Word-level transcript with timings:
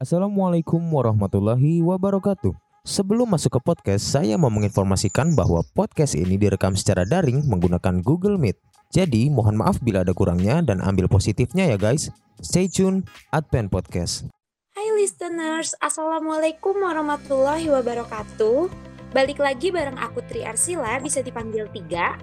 Assalamualaikum 0.00 0.80
warahmatullahi 0.80 1.84
wabarakatuh. 1.84 2.56
Sebelum 2.88 3.36
masuk 3.36 3.52
ke 3.52 3.68
podcast, 3.68 4.08
saya 4.08 4.40
mau 4.40 4.48
menginformasikan 4.48 5.36
bahwa 5.36 5.60
podcast 5.76 6.16
ini 6.16 6.40
direkam 6.40 6.72
secara 6.72 7.04
daring 7.04 7.44
menggunakan 7.44 8.00
Google 8.00 8.40
Meet. 8.40 8.56
Jadi, 8.88 9.28
mohon 9.28 9.60
maaf 9.60 9.76
bila 9.84 10.00
ada 10.00 10.16
kurangnya 10.16 10.64
dan 10.64 10.80
ambil 10.80 11.04
positifnya 11.04 11.68
ya 11.68 11.76
guys. 11.76 12.08
Stay 12.40 12.72
tune, 12.72 13.04
Advent 13.28 13.68
Podcast. 13.68 14.24
Hai 14.72 14.88
listeners, 14.96 15.76
Assalamualaikum 15.84 16.80
warahmatullahi 16.80 17.68
wabarakatuh. 17.68 18.72
Balik 19.12 19.36
lagi 19.36 19.68
bareng 19.68 20.00
aku 20.00 20.24
Tri 20.24 20.48
Arsila, 20.48 20.96
bisa 21.04 21.20
dipanggil 21.20 21.68
Tiga. 21.76 22.16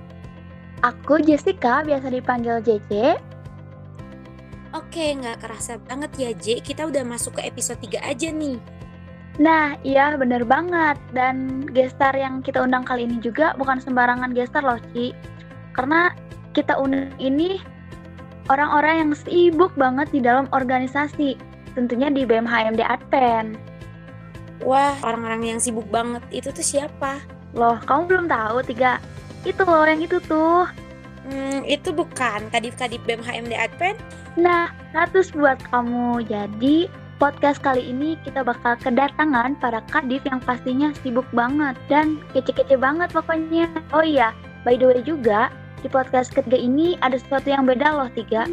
Aku 0.81 1.21
Jessica, 1.21 1.85
biasa 1.85 2.09
dipanggil 2.09 2.57
JC. 2.57 3.21
Oke, 4.75 5.15
nggak 5.15 5.47
kerasa 5.47 5.79
banget 5.79 6.11
ya 6.19 6.29
J, 6.35 6.59
kita 6.59 6.91
udah 6.91 7.03
masuk 7.07 7.39
ke 7.39 7.47
episode 7.47 7.79
3 7.79 8.03
aja 8.03 8.27
nih. 8.27 8.59
Nah, 9.37 9.77
iya 9.85 10.17
bener 10.17 10.43
banget. 10.43 10.97
Dan 11.13 11.63
gestar 11.71 12.11
yang 12.17 12.43
kita 12.43 12.65
undang 12.65 12.83
kali 12.83 13.07
ini 13.07 13.21
juga 13.23 13.55
bukan 13.55 13.79
sembarangan 13.79 14.33
gestar 14.35 14.65
loh, 14.65 14.81
Ci. 14.91 15.13
Karena 15.71 16.11
kita 16.51 16.75
undang 16.75 17.13
ini 17.21 17.61
orang-orang 18.51 19.07
yang 19.07 19.11
sibuk 19.15 19.71
banget 19.77 20.09
di 20.11 20.19
dalam 20.19 20.49
organisasi. 20.51 21.37
Tentunya 21.77 22.09
di 22.09 22.25
BMHMD 22.25 22.81
Advent. 22.81 23.55
Wah, 24.65 24.97
orang-orang 25.05 25.55
yang 25.55 25.59
sibuk 25.61 25.85
banget 25.93 26.25
itu 26.33 26.49
tuh 26.49 26.65
siapa? 26.65 27.21
Loh, 27.53 27.77
kamu 27.85 28.09
belum 28.09 28.25
tahu, 28.25 28.65
Tiga? 28.65 28.97
Itu 29.45 29.63
loh, 29.63 29.85
yang 29.85 30.01
itu 30.01 30.17
tuh. 30.25 30.65
Hmm, 31.27 31.67
itu 31.67 31.91
bukan 31.91 32.47
kadif-kadif 32.55 33.03
BMHMD 33.03 33.51
Advent? 33.51 33.99
Nah, 34.39 34.71
100 34.95 35.35
buat 35.35 35.59
kamu. 35.75 36.23
Jadi, 36.23 36.87
podcast 37.19 37.59
kali 37.59 37.83
ini 37.83 38.15
kita 38.23 38.47
bakal 38.47 38.79
kedatangan 38.79 39.59
para 39.59 39.83
kadif 39.91 40.23
yang 40.23 40.39
pastinya 40.39 40.95
sibuk 41.03 41.27
banget 41.35 41.75
dan 41.91 42.23
kece-kece 42.31 42.79
banget 42.79 43.11
pokoknya. 43.11 43.67
Oh 43.91 44.05
iya, 44.05 44.31
by 44.63 44.79
the 44.79 44.87
way 44.87 45.03
juga, 45.03 45.51
di 45.83 45.91
podcast 45.91 46.31
ketiga 46.31 46.55
ini 46.55 46.95
ada 47.03 47.19
sesuatu 47.19 47.51
yang 47.51 47.67
beda 47.67 47.91
loh, 47.91 48.09
Tiga. 48.15 48.47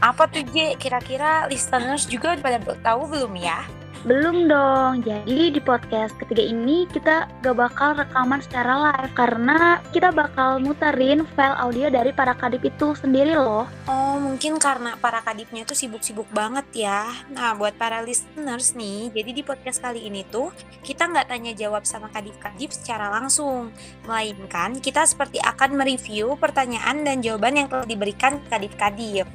Apa 0.00 0.30
tuh 0.30 0.46
J? 0.54 0.78
Kira-kira 0.78 1.50
listeners 1.50 2.08
juga 2.08 2.38
pada 2.40 2.62
tahu 2.80 3.12
belum 3.12 3.34
ya? 3.36 3.66
Belum 4.06 4.46
dong. 4.46 5.02
Jadi 5.02 5.50
di 5.50 5.58
podcast 5.58 6.14
ketiga 6.22 6.46
ini 6.46 6.86
kita 6.86 7.26
gak 7.42 7.56
bakal 7.58 7.98
rekaman 7.98 8.38
secara 8.38 8.94
live 8.94 9.10
karena 9.18 9.82
kita 9.90 10.14
bakal 10.14 10.62
muterin 10.62 11.26
file 11.34 11.58
audio 11.58 11.90
dari 11.90 12.14
para 12.14 12.30
kadip 12.38 12.62
itu 12.62 12.94
sendiri 12.94 13.34
loh. 13.34 13.66
Oh, 13.90 14.22
mungkin 14.22 14.62
karena 14.62 14.94
para 15.02 15.18
kadipnya 15.26 15.66
tuh 15.66 15.74
sibuk-sibuk 15.74 16.30
banget 16.30 16.86
ya. 16.86 17.10
Nah, 17.34 17.58
buat 17.58 17.74
para 17.74 17.98
listeners 18.06 18.78
nih, 18.78 19.10
jadi 19.10 19.30
di 19.34 19.42
podcast 19.42 19.82
kali 19.82 20.06
ini 20.06 20.22
tuh 20.30 20.54
kita 20.86 21.10
nggak 21.10 21.26
tanya 21.34 21.50
jawab 21.58 21.82
sama 21.82 22.06
kadip-kadip 22.14 22.70
secara 22.70 23.10
langsung, 23.10 23.74
melainkan 24.06 24.78
kita 24.78 25.02
seperti 25.10 25.42
akan 25.42 25.74
mereview 25.74 26.38
pertanyaan 26.38 27.02
dan 27.02 27.18
jawaban 27.18 27.58
yang 27.58 27.66
telah 27.66 27.82
diberikan 27.82 28.38
kadip-kadip. 28.46 29.26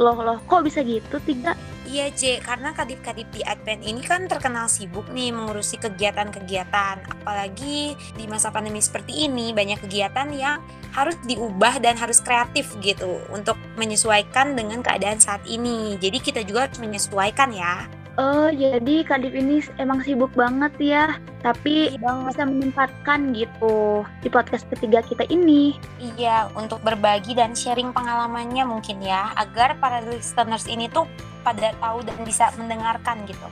Loh, 0.00 0.16
loh, 0.16 0.40
kok 0.48 0.64
bisa 0.64 0.80
gitu, 0.80 1.20
Tiga? 1.20 1.75
Iya 1.86 2.10
J, 2.10 2.42
karena 2.42 2.74
kadip-kadip 2.74 3.30
di 3.30 3.46
Advent 3.46 3.86
ini 3.86 4.02
kan 4.02 4.26
terkenal 4.26 4.66
sibuk 4.66 5.06
nih 5.14 5.30
mengurusi 5.30 5.78
kegiatan-kegiatan. 5.78 7.06
Apalagi 7.06 7.94
di 7.94 8.24
masa 8.26 8.50
pandemi 8.50 8.82
seperti 8.82 9.30
ini, 9.30 9.54
banyak 9.54 9.78
kegiatan 9.86 10.26
yang 10.34 10.58
harus 10.90 11.14
diubah 11.22 11.78
dan 11.78 11.94
harus 11.94 12.18
kreatif 12.18 12.74
gitu 12.82 13.22
untuk 13.30 13.54
menyesuaikan 13.78 14.58
dengan 14.58 14.82
keadaan 14.82 15.22
saat 15.22 15.46
ini. 15.46 15.94
Jadi 16.02 16.18
kita 16.18 16.42
juga 16.42 16.66
harus 16.66 16.82
menyesuaikan 16.82 17.54
ya. 17.54 17.86
Oh, 18.16 18.48
jadi 18.48 19.04
Kadip 19.04 19.36
ini 19.36 19.60
emang 19.76 20.00
sibuk 20.00 20.32
banget 20.32 20.72
ya, 20.80 21.20
tapi 21.44 21.92
bisa 22.00 22.42
menempatkan 22.48 23.36
gitu 23.36 24.08
di 24.24 24.32
podcast 24.32 24.64
ketiga 24.72 25.04
kita 25.04 25.28
ini. 25.28 25.76
Iya, 26.00 26.48
untuk 26.56 26.80
berbagi 26.80 27.36
dan 27.36 27.52
sharing 27.52 27.92
pengalamannya 27.92 28.64
mungkin 28.64 29.04
ya, 29.04 29.36
agar 29.36 29.76
para 29.76 30.00
listeners 30.00 30.64
ini 30.64 30.88
tuh 30.88 31.04
pada 31.44 31.76
tahu 31.76 32.08
dan 32.08 32.16
bisa 32.24 32.48
mendengarkan 32.56 33.20
gitu. 33.28 33.44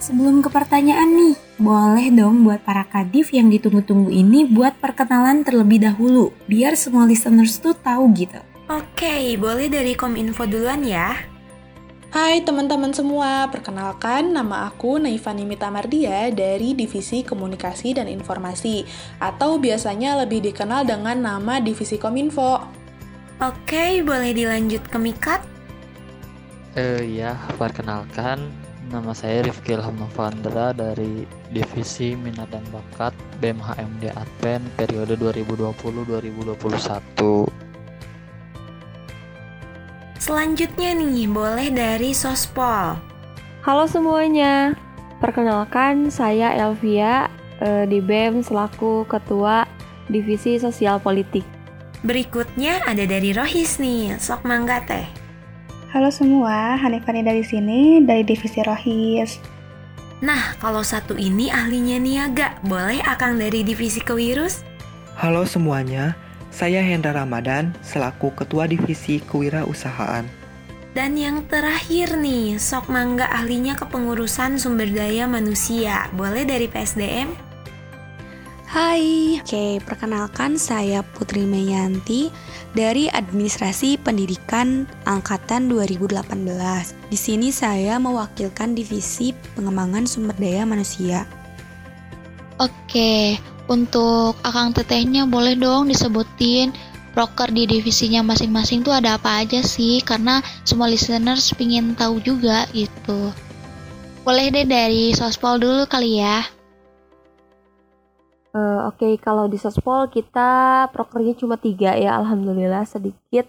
Sebelum 0.00 0.40
ke 0.40 0.48
pertanyaan 0.48 1.12
nih, 1.12 1.36
boleh 1.60 2.08
dong 2.16 2.40
buat 2.40 2.64
para 2.64 2.88
kadif 2.88 3.36
yang 3.36 3.52
ditunggu-tunggu 3.52 4.08
ini 4.08 4.48
buat 4.48 4.80
perkenalan 4.80 5.44
terlebih 5.44 5.84
dahulu, 5.84 6.32
biar 6.48 6.72
semua 6.72 7.04
listeners 7.04 7.60
tuh 7.60 7.76
tahu 7.76 8.08
gitu. 8.16 8.40
Oke, 8.72 9.36
boleh 9.36 9.68
dari 9.68 9.92
Kominfo 9.92 10.48
duluan 10.48 10.80
ya. 10.88 11.12
Hai 12.10 12.42
teman-teman 12.42 12.90
semua, 12.90 13.46
perkenalkan 13.54 14.34
nama 14.34 14.66
aku 14.66 14.98
Naifani 14.98 15.46
Mitamardia 15.46 16.34
dari 16.34 16.74
Divisi 16.74 17.22
Komunikasi 17.22 17.94
dan 17.94 18.10
Informasi 18.10 18.82
atau 19.22 19.62
biasanya 19.62 20.18
lebih 20.18 20.42
dikenal 20.42 20.90
dengan 20.90 21.22
nama 21.22 21.62
Divisi 21.62 22.02
Kominfo. 22.02 22.66
Oke, 23.38 24.02
boleh 24.02 24.34
dilanjut 24.34 24.90
ke 24.90 24.98
Mikat? 24.98 25.38
Eh 26.74 27.14
ya, 27.14 27.38
perkenalkan 27.54 28.42
nama 28.90 29.14
saya 29.14 29.46
Rifki 29.46 29.78
Ilham 29.78 29.94
dari 30.74 31.22
Divisi 31.54 32.18
Minat 32.18 32.50
dan 32.50 32.66
Bakat 32.74 33.14
BMHMD 33.38 34.18
Advent 34.18 34.66
periode 34.74 35.14
2020-2021. 35.14 37.69
Selanjutnya 40.30 40.94
nih, 40.94 41.26
boleh 41.26 41.74
dari 41.74 42.14
Sospol. 42.14 42.94
Halo 43.66 43.90
semuanya, 43.90 44.78
perkenalkan 45.18 46.06
saya 46.06 46.54
Elvia 46.54 47.26
eh, 47.58 47.82
di 47.90 47.98
BEM 47.98 48.38
selaku 48.38 49.10
Ketua 49.10 49.66
Divisi 50.06 50.54
Sosial 50.62 51.02
Politik. 51.02 51.42
Berikutnya 52.06 52.78
ada 52.86 53.02
dari 53.10 53.34
Rohis 53.34 53.82
nih, 53.82 54.22
sok 54.22 54.46
mangga 54.46 54.78
teh. 54.86 55.02
Halo 55.90 56.14
semua, 56.14 56.78
Hanifani 56.78 57.26
dari 57.26 57.42
sini, 57.42 57.98
dari 57.98 58.22
Divisi 58.22 58.62
Rohis. 58.62 59.42
Nah, 60.22 60.54
kalau 60.62 60.86
satu 60.86 61.18
ini 61.18 61.50
ahlinya 61.50 61.98
niaga, 61.98 62.54
boleh 62.62 63.02
Akang 63.02 63.34
dari 63.34 63.66
Divisi 63.66 63.98
Kewirus? 63.98 64.62
Halo 65.18 65.42
semuanya, 65.42 66.14
saya 66.50 66.82
Hendra 66.82 67.14
Ramadan 67.14 67.72
selaku 67.80 68.34
Ketua 68.34 68.66
Divisi 68.66 69.22
Kewirausahaan. 69.22 70.26
Dan 70.90 71.14
yang 71.14 71.46
terakhir 71.46 72.18
nih, 72.18 72.58
sok 72.58 72.90
mangga 72.90 73.30
ahlinya 73.30 73.78
kepengurusan 73.78 74.58
sumber 74.58 74.90
daya 74.90 75.30
manusia. 75.30 76.10
Boleh 76.18 76.42
dari 76.42 76.66
PSDM? 76.66 77.50
Hai, 78.70 79.34
oke 79.42 79.82
perkenalkan 79.82 80.54
saya 80.54 81.02
Putri 81.02 81.42
Meyanti 81.42 82.30
dari 82.70 83.10
Administrasi 83.10 83.98
Pendidikan 83.98 84.86
Angkatan 85.10 85.66
2018. 85.66 86.30
Di 87.10 87.18
sini 87.18 87.50
saya 87.50 87.98
mewakilkan 87.98 88.78
Divisi 88.78 89.34
Pengembangan 89.58 90.06
Sumber 90.06 90.38
Daya 90.38 90.62
Manusia. 90.62 91.26
Oke, 92.62 93.42
untuk 93.70 94.34
akang 94.42 94.74
tetehnya 94.74 95.30
boleh 95.30 95.54
dong 95.54 95.86
disebutin 95.86 96.74
broker 97.14 97.50
di 97.54 97.70
divisinya 97.70 98.26
masing-masing 98.26 98.82
tuh 98.82 98.90
ada 98.90 99.14
apa 99.14 99.46
aja 99.46 99.62
sih? 99.62 100.02
Karena 100.02 100.42
semua 100.66 100.90
listeners 100.90 101.54
pingin 101.54 101.94
tahu 101.94 102.18
juga 102.18 102.66
gitu. 102.74 103.30
Boleh 104.26 104.50
deh 104.50 104.66
dari 104.66 105.14
sospol 105.14 105.62
dulu 105.62 105.86
kali 105.86 106.18
ya. 106.18 106.42
Uh, 108.50 108.90
oke 108.90 108.98
okay, 108.98 109.14
kalau 109.22 109.46
di 109.46 109.54
sospol 109.62 110.10
kita 110.10 110.90
prokernya 110.90 111.38
cuma 111.38 111.54
tiga 111.54 111.94
ya 111.94 112.18
alhamdulillah. 112.18 112.82
Sedikit 112.82 113.46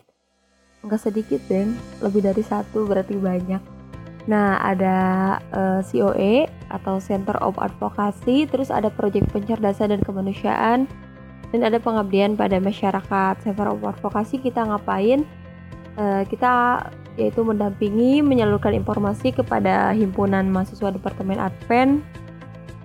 nggak 0.85 1.01
sedikit 1.01 1.41
deh 1.49 1.69
lebih 2.01 2.21
dari 2.21 2.41
satu 2.45 2.85
berarti 2.85 3.17
banyak 3.17 3.80
Nah, 4.29 4.61
ada 4.61 4.97
uh, 5.49 5.81
eh, 5.81 5.87
COE 5.89 6.35
atau 6.69 7.01
Center 7.01 7.33
of 7.41 7.57
Advocacy, 7.57 8.45
terus 8.45 8.69
ada 8.69 8.93
proyek 8.93 9.25
pencerdasan 9.33 9.97
dan 9.97 10.01
kemanusiaan, 10.05 10.85
dan 11.49 11.61
ada 11.65 11.81
pengabdian 11.81 12.37
pada 12.37 12.61
masyarakat. 12.61 13.41
Center 13.41 13.73
of 13.73 13.81
Advocacy 13.81 14.37
kita 14.37 14.61
ngapain? 14.61 15.25
Uh, 15.97 16.23
kita 16.29 16.85
yaitu 17.19 17.43
mendampingi, 17.43 18.23
menyalurkan 18.23 18.71
informasi 18.71 19.35
kepada 19.35 19.91
himpunan 19.91 20.47
mahasiswa 20.47 20.95
Departemen 20.95 21.41
Advent, 21.41 21.99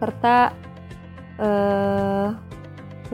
serta 0.03 0.51
uh, 1.39 2.35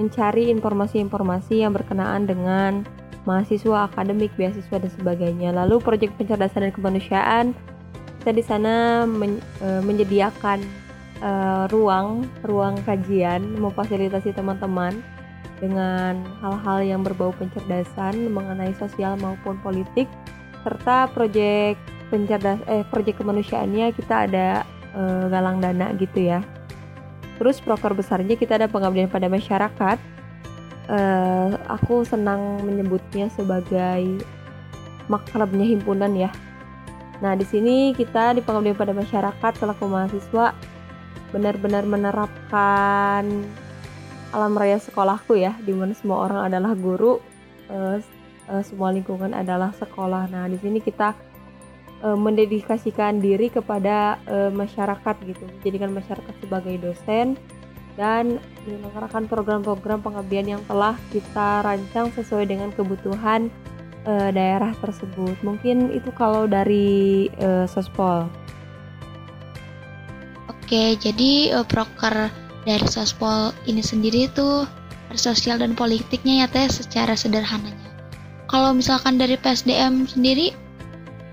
mencari 0.01 0.49
informasi-informasi 0.49 1.61
yang 1.61 1.77
berkenaan 1.77 2.25
dengan 2.25 2.89
mahasiswa, 3.29 3.93
akademik, 3.93 4.33
beasiswa, 4.41 4.81
dan 4.81 4.89
sebagainya. 4.89 5.53
Lalu 5.53 5.85
proyek 5.85 6.17
pencerdasan 6.17 6.71
dan 6.71 6.73
kemanusiaan 6.73 7.47
kita 8.23 8.31
di 8.31 8.45
sana 8.47 9.03
men, 9.03 9.43
e, 9.59 9.83
menyediakan 9.83 10.63
e, 11.19 11.31
ruang 11.75 12.23
ruang 12.47 12.79
kajian 12.87 13.43
memfasilitasi 13.59 14.31
teman-teman 14.31 15.03
dengan 15.59 16.23
hal-hal 16.39 16.87
yang 16.87 17.03
berbau 17.03 17.35
pencerdasan 17.35 18.31
mengenai 18.31 18.71
sosial 18.79 19.19
maupun 19.19 19.59
politik 19.63 20.07
serta 20.63 21.11
proyek 21.11 21.79
pencerdas 22.11 22.59
eh 22.71 22.87
proyek 22.91 23.19
kemanusiaannya 23.19 23.95
kita 23.95 24.31
ada 24.31 24.67
uh, 24.93 25.27
galang 25.33 25.59
dana 25.65 25.95
gitu 25.97 26.29
ya. 26.29 26.45
Terus 27.41 27.59
proker 27.59 27.97
besarnya 27.97 28.37
kita 28.37 28.61
ada 28.61 28.69
pengabdian 28.69 29.09
pada 29.09 29.27
masyarakat. 29.27 29.99
Uh, 30.91 31.57
aku 31.71 32.03
senang 32.05 32.61
menyebutnya 32.67 33.33
sebagai 33.33 34.23
makrabnya 35.09 35.65
himpunan 35.65 36.13
ya. 36.15 36.31
Nah, 37.23 37.39
di 37.39 37.47
sini 37.47 37.95
kita 37.95 38.35
di 38.35 38.43
pengabdian 38.43 38.75
pada 38.75 38.91
masyarakat 38.91 39.53
selaku 39.55 39.87
mahasiswa 39.87 40.59
benar-benar 41.31 41.87
menerapkan 41.87 43.47
alam 44.35 44.53
raya 44.59 44.83
sekolahku 44.83 45.39
ya, 45.39 45.55
di 45.63 45.71
mana 45.71 45.95
semua 45.95 46.27
orang 46.27 46.51
adalah 46.51 46.75
guru, 46.75 47.23
uh, 47.71 48.03
uh, 48.51 48.63
semua 48.67 48.91
lingkungan 48.91 49.31
adalah 49.31 49.71
sekolah. 49.79 50.27
Nah, 50.35 50.51
di 50.51 50.59
sini 50.59 50.83
kita 50.83 51.15
uh, 52.03 52.19
mendedikasikan 52.19 53.23
diri 53.23 53.55
kepada 53.55 54.19
masyarakat 54.51 55.15
gitu, 55.23 55.47
menjadikan 55.47 55.95
masyarakat 55.95 56.35
sebagai 56.43 56.75
dosen 56.83 57.39
dan 57.95 58.43
menyelenggarakan 58.67 59.31
program-program 59.31 60.01
pengabdian 60.03 60.59
yang 60.59 60.63
telah 60.65 60.97
kita 61.15 61.63
rancang 61.63 62.11
sesuai 62.17 62.49
dengan 62.49 62.73
kebutuhan 62.73 63.53
uh, 64.07 64.31
daerah 64.31 64.75
tersebut. 64.79 65.37
Mungkin 65.43 65.93
itu 65.95 66.11
kalau 66.15 66.47
dari 66.47 67.29
uh, 67.41 67.67
Sospol. 67.69 68.27
Oke, 70.51 70.97
jadi 70.97 71.53
uh, 71.59 71.67
proker 71.69 72.33
dari 72.63 72.87
sospol 72.87 73.51
ini 73.67 73.83
sendiri 73.83 74.31
itu 74.31 74.65
sosial 75.13 75.61
dan 75.61 75.77
politiknya 75.77 76.45
ya 76.45 76.49
teh 76.49 76.71
secara 76.71 77.13
sederhananya. 77.13 77.93
Kalau 78.49 78.73
misalkan 78.73 79.21
dari 79.21 79.37
PSDM 79.37 80.09
sendiri 80.09 80.57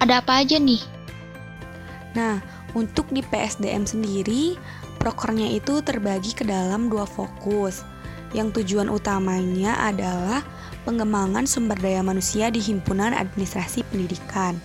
ada 0.03 0.19
apa 0.19 0.43
aja 0.43 0.59
nih? 0.59 0.83
Nah, 2.15 2.43
untuk 2.75 3.07
di 3.11 3.23
PSDM 3.23 3.87
sendiri, 3.87 4.59
prokernya 4.99 5.47
itu 5.55 5.79
terbagi 5.83 6.35
ke 6.35 6.43
dalam 6.43 6.91
dua 6.91 7.07
fokus. 7.07 7.83
Yang 8.35 8.61
tujuan 8.61 8.91
utamanya 8.91 9.77
adalah 9.79 10.43
pengembangan 10.83 11.47
sumber 11.49 11.79
daya 11.79 12.03
manusia 12.03 12.47
di 12.53 12.61
himpunan 12.61 13.15
administrasi 13.15 13.87
pendidikan. 13.87 14.59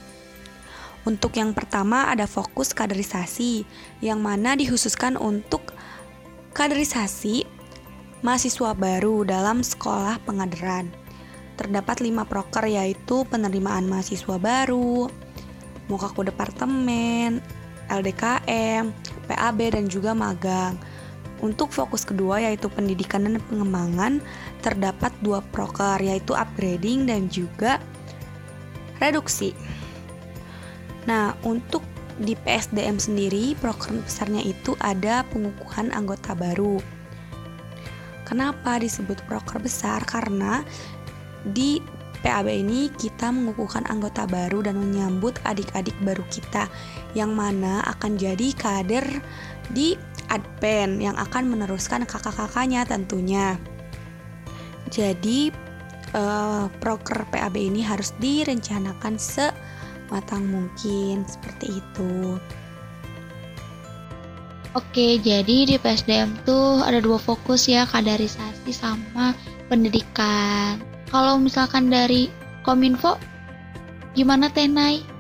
Untuk 1.05 1.37
yang 1.37 1.53
pertama 1.53 2.09
ada 2.09 2.25
fokus 2.25 2.73
kaderisasi, 2.73 3.69
yang 4.01 4.25
mana 4.25 4.57
dikhususkan 4.57 5.21
untuk 5.21 5.75
Kaderisasi 6.55 7.43
mahasiswa 8.23 8.79
baru 8.79 9.27
dalam 9.27 9.67
sekolah 9.67 10.23
pengaderan. 10.23 10.87
Terdapat 11.59 11.99
lima 11.99 12.23
proker 12.23 12.71
yaitu 12.71 13.27
penerimaan 13.27 13.91
mahasiswa 13.91 14.39
baru, 14.39 15.11
muka 15.91 16.15
kode 16.15 16.31
departemen, 16.31 17.43
LDKM, 17.91 18.95
PAB 19.27 19.59
dan 19.75 19.91
juga 19.91 20.15
magang. 20.15 20.79
Untuk 21.45 21.69
fokus 21.69 22.09
kedua 22.09 22.41
yaitu 22.41 22.73
pendidikan 22.73 23.29
dan 23.29 23.37
pengembangan 23.53 24.25
terdapat 24.65 25.13
dua 25.21 25.45
proker 25.53 26.01
yaitu 26.01 26.33
upgrading 26.33 27.05
dan 27.05 27.29
juga 27.29 27.77
reduksi. 28.97 29.53
Nah, 31.05 31.37
untuk 31.45 31.85
di 32.17 32.33
PSDM 32.33 32.97
sendiri 32.97 33.53
program 33.61 34.01
besarnya 34.01 34.41
itu 34.41 34.73
ada 34.81 35.27
pengukuhan 35.29 35.93
anggota 35.93 36.33
baru. 36.33 36.81
Kenapa 38.25 38.81
disebut 38.81 39.21
proker 39.29 39.61
besar? 39.61 40.01
Karena 40.09 40.65
di 41.45 41.77
PAB 42.25 42.49
ini 42.49 42.89
kita 42.89 43.29
mengukuhkan 43.29 43.85
anggota 43.85 44.25
baru 44.25 44.65
dan 44.65 44.81
menyambut 44.81 45.37
adik-adik 45.45 45.93
baru 46.01 46.25
kita 46.33 46.73
yang 47.13 47.37
mana 47.37 47.85
akan 47.85 48.17
jadi 48.17 48.49
kader 48.57 49.05
di 49.77 49.93
Adpen 50.33 51.01
yang 51.03 51.17
akan 51.17 51.51
meneruskan 51.51 52.09
kakak-kakaknya 52.09 52.85
tentunya. 52.89 53.59
Jadi 54.89 55.51
uh, 56.15 56.71
proker 56.79 57.27
PAB 57.29 57.57
ini 57.59 57.83
harus 57.83 58.15
direncanakan 58.23 59.19
se 59.19 59.51
matang 60.09 60.47
mungkin 60.47 61.25
seperti 61.25 61.81
itu. 61.81 62.39
Oke, 64.75 65.23
jadi 65.23 65.71
di 65.71 65.79
PSDM 65.79 66.35
tuh 66.43 66.83
ada 66.83 66.99
dua 66.99 67.15
fokus 67.15 67.71
ya, 67.71 67.87
kaderisasi 67.87 68.75
sama 68.75 69.31
pendidikan. 69.71 70.83
Kalau 71.15 71.39
misalkan 71.39 71.95
dari 71.95 72.27
Kominfo, 72.67 73.15
gimana 74.19 74.51
Tenai? 74.51 75.14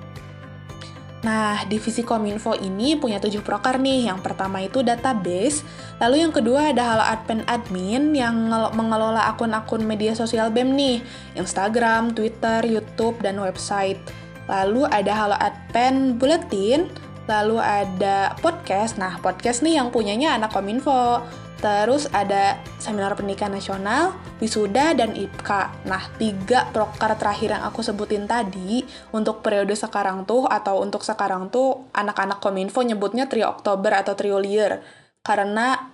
Nah, 1.24 1.64
divisi 1.64 2.04
Kominfo 2.04 2.52
ini 2.52 3.00
punya 3.00 3.16
tujuh 3.16 3.40
proker 3.40 3.80
nih. 3.80 4.12
Yang 4.12 4.20
pertama 4.20 4.60
itu 4.60 4.84
database, 4.84 5.64
lalu 5.96 6.20
yang 6.20 6.36
kedua 6.36 6.68
ada 6.68 6.84
halo 6.84 7.04
admin 7.04 7.40
admin 7.48 8.12
yang 8.12 8.36
mengelola 8.76 9.32
akun-akun 9.32 9.88
media 9.88 10.12
sosial 10.12 10.52
BEM 10.52 10.76
nih, 10.76 11.00
Instagram, 11.40 12.12
Twitter, 12.12 12.60
YouTube, 12.68 13.16
dan 13.24 13.40
website. 13.40 13.96
Lalu 14.44 14.84
ada 14.92 15.12
Halo 15.16 15.36
Adpen 15.40 16.20
Bulletin, 16.20 16.92
lalu 17.24 17.56
ada 17.56 18.36
podcast. 18.44 19.00
Nah, 19.00 19.16
podcast 19.24 19.64
nih 19.64 19.80
yang 19.80 19.88
punyanya 19.88 20.36
anak 20.36 20.52
Kominfo. 20.52 21.24
Terus 21.64 22.04
ada 22.12 22.60
seminar 22.76 23.16
pendidikan 23.16 23.48
nasional, 23.48 24.12
wisuda, 24.36 24.92
dan 24.92 25.16
IPK. 25.16 25.72
Nah, 25.88 26.12
tiga 26.20 26.68
proker 26.68 27.16
terakhir 27.16 27.56
yang 27.56 27.64
aku 27.64 27.80
sebutin 27.80 28.28
tadi, 28.28 28.84
untuk 29.16 29.40
periode 29.40 29.72
sekarang 29.72 30.28
tuh, 30.28 30.44
atau 30.44 30.84
untuk 30.84 31.00
sekarang 31.00 31.48
tuh, 31.48 31.88
anak-anak 31.96 32.44
Kominfo 32.44 32.84
nyebutnya 32.84 33.32
Trio 33.32 33.48
Oktober 33.48 33.96
atau 33.96 34.12
Trio 34.12 34.36
Lier. 34.36 34.84
Karena 35.24 35.88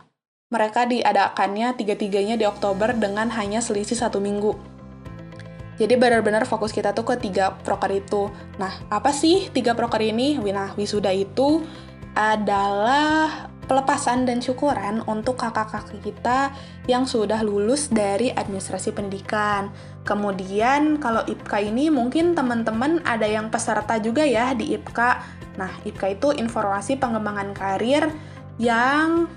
mereka 0.51 0.91
diadakannya 0.91 1.79
tiga-tiganya 1.79 2.35
di 2.35 2.51
Oktober 2.51 2.91
dengan 2.91 3.31
hanya 3.39 3.63
selisih 3.63 3.95
satu 3.95 4.19
minggu. 4.19 4.59
Jadi 5.79 5.95
benar-benar 5.95 6.51
fokus 6.51 6.75
kita 6.75 6.91
tuh 6.91 7.07
ke 7.07 7.31
tiga 7.31 7.55
proker 7.63 7.95
itu. 7.95 8.27
Nah, 8.59 8.75
apa 8.91 9.15
sih 9.15 9.55
tiga 9.55 9.79
proker 9.79 10.03
ini? 10.03 10.35
Nah, 10.35 10.75
wisuda 10.75 11.15
itu 11.15 11.63
adalah 12.19 13.47
pelepasan 13.71 14.27
dan 14.27 14.43
syukuran 14.43 15.07
untuk 15.07 15.39
kakak-kakak 15.39 16.03
kita 16.03 16.51
yang 16.91 17.07
sudah 17.07 17.39
lulus 17.47 17.87
dari 17.87 18.35
administrasi 18.35 18.91
pendidikan. 18.91 19.71
Kemudian 20.03 20.99
kalau 20.99 21.23
IPK 21.23 21.71
ini 21.71 21.87
mungkin 21.87 22.35
teman-teman 22.35 22.99
ada 23.07 23.31
yang 23.31 23.47
peserta 23.47 24.03
juga 24.03 24.27
ya 24.27 24.51
di 24.59 24.75
IPK. 24.75 24.99
Nah, 25.55 25.71
IPK 25.87 26.19
itu 26.19 26.29
informasi 26.35 26.99
pengembangan 26.99 27.55
karir 27.55 28.11
yang 28.59 29.31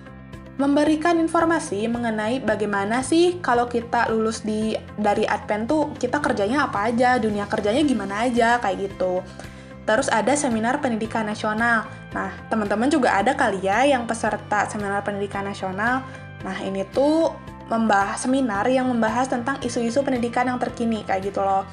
memberikan 0.57 1.17
informasi 1.17 1.85
mengenai 1.89 2.41
bagaimana 2.41 3.01
sih 3.01 3.41
kalau 3.41 3.65
kita 3.65 4.09
lulus 4.13 4.45
di 4.45 4.77
dari 4.97 5.25
Adpen 5.25 5.65
tuh 5.65 5.93
kita 5.97 6.21
kerjanya 6.21 6.69
apa 6.69 6.89
aja, 6.89 7.21
dunia 7.21 7.45
kerjanya 7.45 7.85
gimana 7.85 8.25
aja 8.25 8.57
kayak 8.61 8.89
gitu. 8.89 9.21
Terus 9.83 10.07
ada 10.07 10.31
seminar 10.37 10.79
pendidikan 10.79 11.27
nasional. 11.27 11.89
Nah, 12.13 12.29
teman-teman 12.47 12.89
juga 12.89 13.17
ada 13.17 13.33
kali 13.33 13.65
ya 13.65 13.85
yang 13.89 14.05
peserta 14.05 14.69
seminar 14.69 15.01
pendidikan 15.01 15.45
nasional. 15.45 16.05
Nah, 16.45 16.57
ini 16.61 16.85
tuh 16.93 17.33
membahas 17.67 18.23
seminar 18.23 18.69
yang 18.69 18.85
membahas 18.85 19.27
tentang 19.29 19.57
isu-isu 19.65 20.05
pendidikan 20.05 20.45
yang 20.45 20.59
terkini 20.61 21.01
kayak 21.07 21.33
gitu 21.33 21.41
loh 21.41 21.65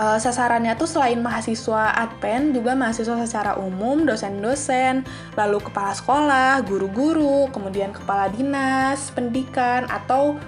uh, 0.00 0.16
sasarannya 0.16 0.72
tuh 0.80 0.88
selain 0.88 1.20
mahasiswa 1.20 1.92
adpen 1.92 2.56
juga 2.56 2.72
mahasiswa 2.72 3.20
secara 3.28 3.60
umum, 3.60 4.08
dosen-dosen, 4.08 5.04
lalu 5.36 5.60
kepala 5.60 5.92
sekolah, 5.92 6.52
guru-guru, 6.64 7.52
kemudian 7.52 7.92
kepala 7.92 8.32
dinas, 8.32 9.12
pendidikan 9.12 9.84
atau 9.92 10.40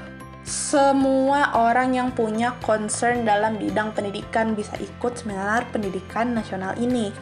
semua 0.42 1.54
orang 1.54 1.94
yang 1.94 2.09
punya 2.11 2.59
concern 2.66 3.23
dalam 3.23 3.54
bidang 3.62 3.94
pendidikan 3.94 4.59
bisa 4.59 4.75
ikut 4.82 5.14
seminar 5.14 5.68
pendidikan 5.71 6.35
nasional 6.35 6.75
ini. 6.80 7.14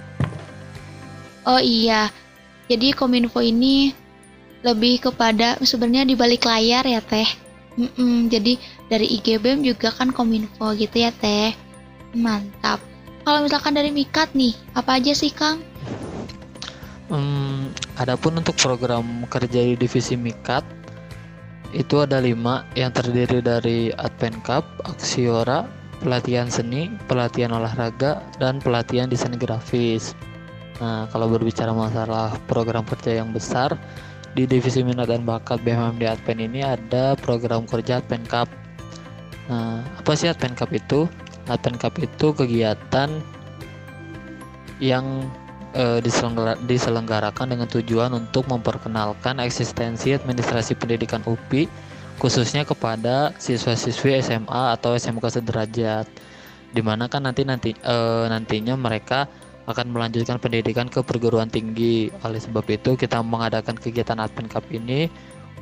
Oh 1.49 1.61
iya, 1.61 2.13
jadi 2.69 2.93
Kominfo 2.93 3.41
ini 3.41 3.97
lebih 4.61 5.01
kepada 5.01 5.57
sebenarnya 5.65 6.05
di 6.05 6.15
balik 6.17 6.45
layar 6.45 6.85
ya 6.85 7.01
teh. 7.01 7.27
Mm 7.81 7.91
-mm, 7.97 8.17
jadi 8.29 8.53
dari 8.93 9.07
IGBM 9.21 9.65
juga 9.65 9.89
kan 9.89 10.13
Kominfo 10.13 10.77
gitu 10.77 11.01
ya 11.01 11.11
teh. 11.11 11.57
Mantap. 12.13 12.83
Kalau 13.25 13.45
misalkan 13.45 13.77
dari 13.77 13.93
Mikat 13.93 14.33
nih, 14.37 14.57
apa 14.77 15.01
aja 15.01 15.13
sih 15.13 15.33
Kang? 15.33 15.61
Hmm, 17.11 17.75
adapun 17.99 18.39
untuk 18.39 18.55
program 18.55 19.27
kerja 19.27 19.67
di 19.67 19.75
divisi 19.75 20.15
Mikat 20.15 20.63
itu 21.71 22.03
ada 22.03 22.19
lima 22.19 22.67
yang 22.75 22.91
terdiri 22.91 23.39
dari 23.39 23.95
Advent 23.95 24.43
Cup, 24.43 24.67
Aksiora, 24.87 25.67
pelatihan 26.03 26.51
seni, 26.51 26.91
pelatihan 27.07 27.55
olahraga, 27.55 28.23
dan 28.43 28.59
pelatihan 28.59 29.07
desain 29.07 29.35
grafis. 29.39 30.15
Nah, 30.81 31.05
kalau 31.13 31.29
berbicara 31.29 31.77
masalah 31.77 32.35
program 32.49 32.83
kerja 32.89 33.21
yang 33.21 33.31
besar, 33.37 33.77
di 34.33 34.47
divisi 34.47 34.81
minat 34.81 35.11
dan 35.11 35.27
bakat 35.27 35.61
BMMD 35.61 36.07
Advent 36.07 36.41
ini 36.41 36.61
ada 36.63 37.19
program 37.19 37.67
kerja 37.67 38.01
Advent 38.01 38.25
Cup. 38.31 38.49
Nah, 39.51 39.83
apa 39.85 40.13
sih 40.15 40.31
Advent 40.31 40.57
Cup 40.57 40.71
itu? 40.73 41.11
Advent 41.51 41.79
Cup 41.83 41.95
itu 41.99 42.31
kegiatan 42.31 43.11
yang 44.81 45.29
e, 45.77 46.01
diselenggarakan 46.65 47.47
dengan 47.53 47.69
tujuan 47.69 48.15
untuk 48.17 48.47
memperkenalkan 48.49 49.43
eksistensi 49.43 50.17
administrasi 50.17 50.79
pendidikan 50.79 51.21
UPI 51.27 51.69
khususnya 52.21 52.69
kepada 52.69 53.33
siswa-siswi 53.41 54.21
SMA 54.21 54.63
atau 54.77 54.93
SMK 54.97 55.41
sederajat 55.41 56.07
di 56.71 56.81
mana 56.85 57.11
kan 57.11 57.27
nanti 57.27 57.43
nanti 57.43 57.71
e, 57.75 57.97
nantinya 58.31 58.79
mereka 58.79 59.27
akan 59.69 59.93
melanjutkan 59.93 60.41
pendidikan 60.41 60.89
ke 60.89 61.05
perguruan 61.05 61.49
tinggi. 61.49 62.09
Oleh 62.25 62.41
sebab 62.41 62.65
itu 62.71 62.97
kita 62.97 63.21
mengadakan 63.21 63.77
kegiatan 63.77 64.17
Advent 64.17 64.49
Cup 64.53 64.65
ini 64.73 65.11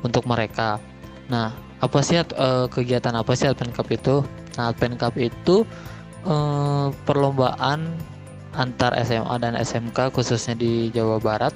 untuk 0.03 0.23
mereka. 0.27 0.79
Nah 1.27 1.51
apa 1.79 1.99
sih 2.03 2.19
e, 2.19 2.47
kegiatan 2.71 3.15
apa 3.15 3.31
sih 3.35 3.47
Advent 3.51 3.75
Cup 3.75 3.87
itu? 3.91 4.23
Nah 4.55 4.71
Advent 4.71 4.95
Cup 4.99 5.15
itu 5.19 5.67
e, 6.23 6.35
perlombaan 7.03 7.91
antar 8.57 8.97
SMA 9.05 9.35
dan 9.39 9.53
SMK 9.55 10.09
khususnya 10.15 10.57
di 10.57 10.89
Jawa 10.89 11.21
Barat. 11.21 11.53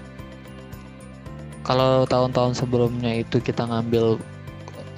Kalau 1.63 2.03
tahun-tahun 2.03 2.59
sebelumnya 2.59 3.23
itu 3.23 3.39
kita 3.39 3.63
ngambil 3.63 4.19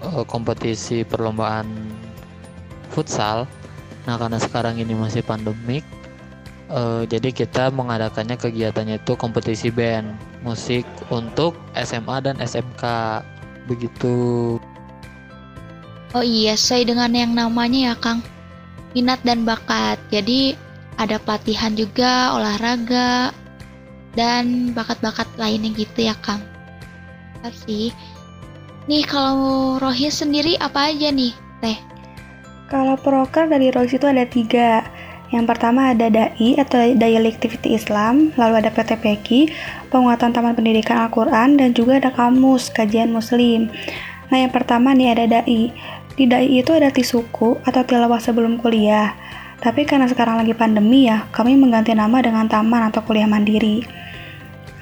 uh, 0.01 0.25
kompetisi 0.25 1.05
perlombaan 1.05 1.69
futsal. 2.89 3.45
Nah 4.09 4.17
karena 4.17 4.41
sekarang 4.41 4.81
ini 4.81 4.97
masih 4.97 5.21
pandemik 5.21 5.85
uh, 6.69 7.03
jadi 7.05 7.29
kita 7.33 7.73
mengadakannya 7.73 8.37
kegiatannya 8.37 9.01
itu 9.01 9.13
kompetisi 9.17 9.69
band 9.69 10.15
musik 10.41 10.85
untuk 11.09 11.57
SMA 11.73 12.17
dan 12.21 12.37
SMK 12.41 12.83
begitu. 13.65 14.57
Oh 16.15 16.23
iya 16.23 16.55
sesuai 16.55 16.95
dengan 16.95 17.11
yang 17.11 17.33
namanya 17.35 17.91
ya 17.91 17.95
Kang. 17.99 18.23
Minat 18.95 19.19
dan 19.27 19.43
bakat. 19.43 19.99
Jadi 20.07 20.55
ada 20.95 21.19
pelatihan 21.19 21.75
juga 21.75 22.31
olahraga 22.39 23.35
dan 24.15 24.71
bakat-bakat 24.71 25.27
lainnya 25.35 25.75
gitu 25.75 26.07
ya 26.07 26.15
Kang. 26.23 26.39
Sih. 27.67 27.91
Nih 28.87 29.03
kalau 29.05 29.77
Rohis 29.77 30.21
sendiri 30.23 30.57
apa 30.61 30.93
aja 30.93 31.11
nih 31.11 31.33
Teh? 31.61 31.77
Kalau 32.69 32.97
proker 32.97 33.49
dari 33.49 33.69
Rohis 33.69 33.97
itu 33.97 34.07
ada 34.07 34.25
tiga 34.25 34.87
yang 35.33 35.49
pertama 35.49 35.89
ada 35.89 36.05
DAI 36.11 36.61
atau 36.61 36.77
Daily 36.93 37.29
Activity 37.29 37.73
Islam, 37.73 38.29
lalu 38.37 38.61
ada 38.61 38.69
PTPQ, 38.69 39.49
penguatan 39.89 40.29
Taman 40.29 40.53
Pendidikan 40.53 41.01
Al-Quran, 41.01 41.57
dan 41.57 41.73
juga 41.73 41.97
ada 41.97 42.13
Kamus, 42.13 42.69
Kajian 42.69 43.09
Muslim. 43.09 43.73
Nah 44.29 44.37
yang 44.37 44.53
pertama 44.53 44.93
nih 44.93 45.17
ada 45.17 45.25
DAI. 45.25 45.73
Di 46.15 46.29
DAI 46.29 46.61
itu 46.61 46.71
ada 46.71 46.93
tisuku 46.93 47.57
atau 47.65 47.81
tilawah 47.81 48.21
sebelum 48.21 48.61
kuliah. 48.61 49.17
Tapi 49.59 49.87
karena 49.89 50.05
sekarang 50.05 50.37
lagi 50.37 50.53
pandemi 50.53 51.09
ya, 51.09 51.25
kami 51.33 51.57
mengganti 51.57 51.97
nama 51.97 52.21
dengan 52.21 52.45
taman 52.45 52.93
atau 52.93 53.01
kuliah 53.01 53.25
mandiri. 53.25 53.81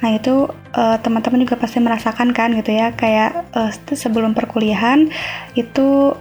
Nah 0.03 0.11
itu 0.11 0.51
uh, 0.75 0.97
teman-teman 0.99 1.47
juga 1.47 1.55
pasti 1.55 1.79
merasakan 1.79 2.35
kan 2.35 2.51
gitu 2.51 2.75
ya, 2.75 2.91
kayak 2.91 3.47
uh, 3.55 3.71
sebelum 3.95 4.35
perkuliahan 4.35 5.07
itu 5.55 6.11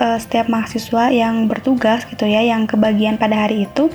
uh, 0.00 0.18
setiap 0.18 0.46
mahasiswa 0.48 1.10
yang 1.12 1.50
bertugas 1.50 2.06
gitu 2.08 2.24
ya, 2.24 2.40
yang 2.42 2.64
kebagian 2.64 3.18
pada 3.18 3.46
hari 3.46 3.66
itu 3.66 3.90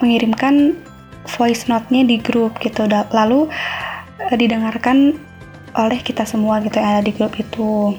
mengirimkan 0.00 0.78
voice 1.28 1.68
note-nya 1.68 2.06
di 2.08 2.16
grup 2.18 2.56
gitu, 2.62 2.88
lalu 2.88 3.50
uh, 4.22 4.36
didengarkan 4.38 5.18
oleh 5.76 6.00
kita 6.00 6.24
semua 6.24 6.58
gitu 6.64 6.80
yang 6.80 6.98
ada 6.98 7.04
di 7.04 7.12
grup 7.12 7.36
itu. 7.36 7.94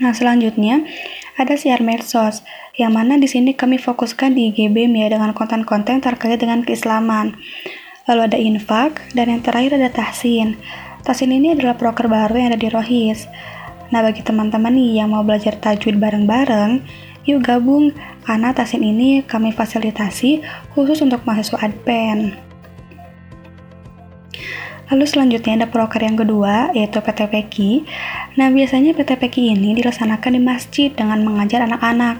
Nah 0.00 0.12
selanjutnya 0.14 0.86
ada 1.34 1.58
siar 1.58 1.82
medsos, 1.82 2.46
yang 2.78 2.94
mana 2.94 3.18
di 3.18 3.26
sini 3.26 3.54
kami 3.58 3.78
fokuskan 3.78 4.34
di 4.34 4.54
IGB 4.54 4.86
ya 4.90 5.10
dengan 5.10 5.34
konten-konten 5.34 5.98
terkait 5.98 6.38
dengan 6.38 6.62
keislaman. 6.62 7.34
Lalu 8.04 8.20
ada 8.20 8.38
infak, 8.38 9.00
dan 9.16 9.32
yang 9.32 9.40
terakhir 9.40 9.80
ada 9.80 9.88
tahsin. 9.88 10.60
Tahsin 11.02 11.32
ini 11.32 11.56
adalah 11.56 11.74
proker 11.74 12.06
baru 12.06 12.36
yang 12.36 12.48
ada 12.52 12.60
di 12.60 12.68
Rohis. 12.68 13.26
Nah 13.94 14.02
bagi 14.02 14.26
teman-teman 14.26 14.74
nih 14.74 14.98
yang 14.98 15.14
mau 15.14 15.22
belajar 15.22 15.54
tajwid 15.54 16.02
bareng-bareng, 16.02 16.82
yuk 17.30 17.46
gabung 17.46 17.94
karena 18.26 18.50
tahsin 18.50 18.82
ini 18.82 19.22
kami 19.22 19.54
fasilitasi 19.54 20.42
khusus 20.74 20.98
untuk 20.98 21.22
mahasiswa 21.22 21.62
Adpen. 21.62 22.34
Lalu 24.90 25.04
selanjutnya 25.06 25.62
ada 25.62 25.70
proker 25.70 26.02
yang 26.02 26.18
kedua, 26.18 26.74
yaitu 26.74 26.98
PTPQ. 26.98 27.86
Nah, 28.34 28.50
biasanya 28.50 28.98
PTPQ 28.98 29.54
ini 29.54 29.78
dilaksanakan 29.78 30.36
di 30.36 30.42
masjid 30.42 30.90
dengan 30.90 31.22
mengajar 31.22 31.62
anak-anak. 31.62 32.18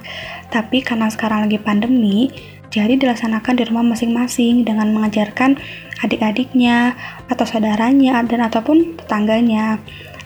Tapi 0.55 0.79
karena 0.81 1.11
sekarang 1.11 1.45
lagi 1.45 1.59
pandemi, 1.59 2.31
jadi 2.71 2.97
dilaksanakan 2.97 3.55
di 3.59 3.63
rumah 3.67 3.83
masing-masing 3.83 4.63
dengan 4.63 4.95
mengajarkan 4.95 5.59
adik-adiknya, 6.01 6.97
atau 7.29 7.45
saudaranya, 7.45 8.23
dan 8.25 8.47
ataupun 8.47 8.97
tetangganya. 8.97 9.83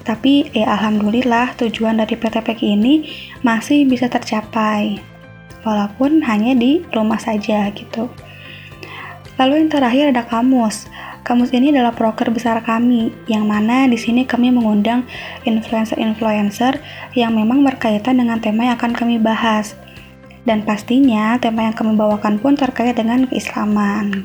Tapi, 0.08 0.48
eh, 0.56 0.64
alhamdulillah 0.64 1.52
tujuan 1.60 2.00
dari 2.00 2.16
PTPQ 2.16 2.64
ini 2.64 2.94
masih 3.44 3.84
bisa 3.84 4.08
tercapai. 4.08 4.96
Walaupun 5.68 6.24
hanya 6.24 6.56
di 6.56 6.80
rumah 6.96 7.20
saja 7.20 7.68
gitu. 7.76 8.08
Lalu 9.36 9.60
yang 9.60 9.68
terakhir 9.68 10.04
ada 10.16 10.24
kamus. 10.24 10.88
Kamus 11.28 11.52
ini 11.52 11.68
adalah 11.68 11.92
broker 11.92 12.32
besar 12.32 12.64
kami, 12.64 13.12
yang 13.28 13.44
mana 13.44 13.84
di 13.84 14.00
sini 14.00 14.24
kami 14.24 14.48
mengundang 14.48 15.04
influencer-influencer 15.44 16.80
yang 17.12 17.36
memang 17.36 17.60
berkaitan 17.60 18.16
dengan 18.16 18.40
tema 18.40 18.64
yang 18.64 18.80
akan 18.80 18.96
kami 18.96 19.20
bahas. 19.20 19.76
Dan 20.48 20.64
pastinya 20.64 21.36
tema 21.36 21.68
yang 21.68 21.76
kami 21.76 22.00
bawakan 22.00 22.40
pun 22.40 22.56
terkait 22.56 22.96
dengan 22.96 23.28
keislaman. 23.28 24.24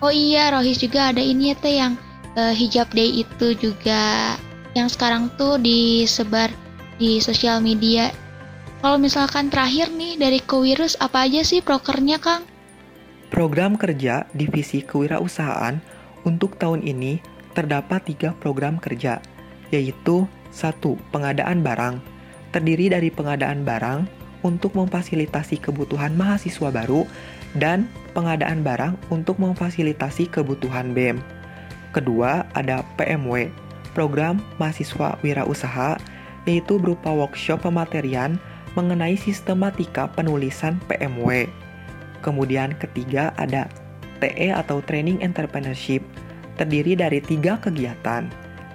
Oh 0.00 0.08
iya, 0.08 0.56
Rohis 0.56 0.80
juga 0.80 1.12
ada 1.12 1.20
ini 1.20 1.52
ya 1.52 1.56
teh 1.60 1.76
yang 1.76 2.00
uh, 2.36 2.54
hijab 2.54 2.88
day 2.92 3.24
itu 3.24 3.56
juga 3.56 4.34
yang 4.72 4.88
sekarang 4.88 5.28
tuh 5.36 5.60
disebar 5.60 6.48
di 6.96 7.20
sosial 7.20 7.60
media. 7.60 8.12
Kalau 8.82 8.98
misalkan 8.98 9.46
terakhir 9.46 9.94
nih 9.94 10.18
dari 10.18 10.40
Kowirus 10.42 10.98
apa 10.98 11.28
aja 11.28 11.46
sih 11.46 11.62
prokernya 11.62 12.18
Kang? 12.18 12.42
Program 13.30 13.78
kerja 13.78 14.28
Divisi 14.34 14.82
Kewirausahaan 14.82 15.78
untuk 16.26 16.58
tahun 16.58 16.84
ini 16.84 17.22
terdapat 17.56 18.04
tiga 18.10 18.34
program 18.36 18.76
kerja, 18.82 19.22
yaitu 19.70 20.26
satu 20.52 21.00
Pengadaan 21.14 21.64
barang, 21.64 21.96
terdiri 22.52 22.92
dari 22.92 23.08
pengadaan 23.08 23.64
barang 23.64 24.04
untuk 24.44 24.74
memfasilitasi 24.74 25.62
kebutuhan 25.62 26.12
mahasiswa 26.18 26.68
baru 26.68 27.06
dan 27.56 27.86
pengadaan 28.12 28.60
barang 28.66 28.98
untuk 29.08 29.38
memfasilitasi 29.38 30.28
kebutuhan 30.28 30.92
BEM. 30.92 31.41
Kedua, 31.92 32.48
ada 32.56 32.80
PMW, 32.96 33.52
program 33.92 34.40
mahasiswa 34.56 35.20
wirausaha, 35.20 36.00
yaitu 36.48 36.80
berupa 36.80 37.12
workshop 37.12 37.68
pematerian 37.68 38.40
mengenai 38.72 39.14
sistematika 39.20 40.08
penulisan 40.16 40.80
PMW. 40.88 41.46
Kemudian 42.24 42.72
ketiga 42.80 43.36
ada 43.36 43.68
TE 44.24 44.48
atau 44.54 44.80
Training 44.80 45.20
Entrepreneurship, 45.20 46.00
terdiri 46.56 46.96
dari 46.96 47.20
tiga 47.20 47.60
kegiatan. 47.60 48.30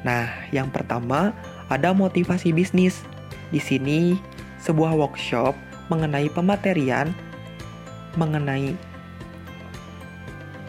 Nah, 0.06 0.30
yang 0.54 0.70
pertama 0.70 1.34
ada 1.74 1.92
motivasi 1.98 2.54
bisnis. 2.54 3.02
Di 3.50 3.58
sini 3.58 4.20
sebuah 4.62 4.94
workshop 4.94 5.56
mengenai 5.88 6.28
pematerian 6.30 7.16
mengenai 8.20 8.76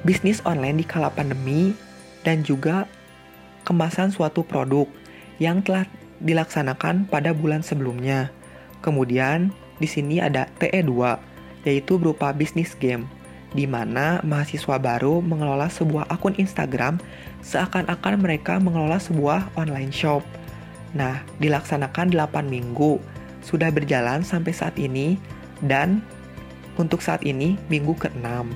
bisnis 0.06 0.38
online 0.46 0.78
di 0.78 0.86
kala 0.86 1.10
pandemi 1.10 1.74
dan 2.28 2.44
juga 2.44 2.84
kemasan 3.64 4.12
suatu 4.12 4.44
produk 4.44 4.84
yang 5.40 5.64
telah 5.64 5.88
dilaksanakan 6.20 7.08
pada 7.08 7.32
bulan 7.32 7.64
sebelumnya. 7.64 8.28
Kemudian 8.84 9.48
di 9.80 9.88
sini 9.88 10.20
ada 10.20 10.44
TE2 10.60 10.92
yaitu 11.64 11.96
berupa 11.96 12.36
bisnis 12.36 12.76
game, 12.76 13.08
di 13.56 13.64
mana 13.64 14.20
mahasiswa 14.28 14.76
baru 14.76 15.24
mengelola 15.24 15.72
sebuah 15.72 16.04
akun 16.12 16.36
Instagram 16.36 17.00
seakan-akan 17.40 18.20
mereka 18.20 18.60
mengelola 18.60 19.00
sebuah 19.00 19.48
online 19.56 19.88
shop. 19.88 20.20
Nah, 20.92 21.24
dilaksanakan 21.40 22.12
8 22.12 22.44
minggu, 22.44 23.00
sudah 23.40 23.72
berjalan 23.72 24.20
sampai 24.20 24.52
saat 24.52 24.76
ini, 24.76 25.16
dan 25.64 26.04
untuk 26.80 27.00
saat 27.00 27.24
ini 27.24 27.56
minggu 27.68 27.96
ke-6. 27.96 28.48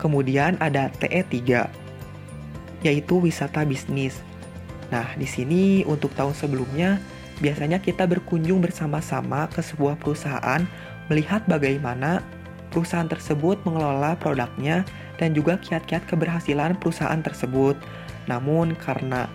Kemudian 0.00 0.56
ada 0.58 0.90
TE3, 0.98 1.68
yaitu 2.80 3.20
wisata 3.20 3.64
bisnis. 3.64 4.20
Nah, 4.90 5.06
di 5.14 5.28
sini 5.28 5.86
untuk 5.86 6.10
tahun 6.18 6.34
sebelumnya, 6.34 6.98
biasanya 7.38 7.78
kita 7.78 8.04
berkunjung 8.04 8.60
bersama-sama 8.60 9.46
ke 9.48 9.62
sebuah 9.62 9.96
perusahaan 9.96 10.66
melihat 11.08 11.46
bagaimana 11.46 12.22
perusahaan 12.70 13.08
tersebut 13.10 13.58
mengelola 13.66 14.14
produknya 14.18 14.86
dan 15.18 15.34
juga 15.34 15.58
kiat-kiat 15.58 16.06
keberhasilan 16.06 16.78
perusahaan 16.78 17.20
tersebut. 17.20 17.76
Namun 18.30 18.74
karena 18.78 19.26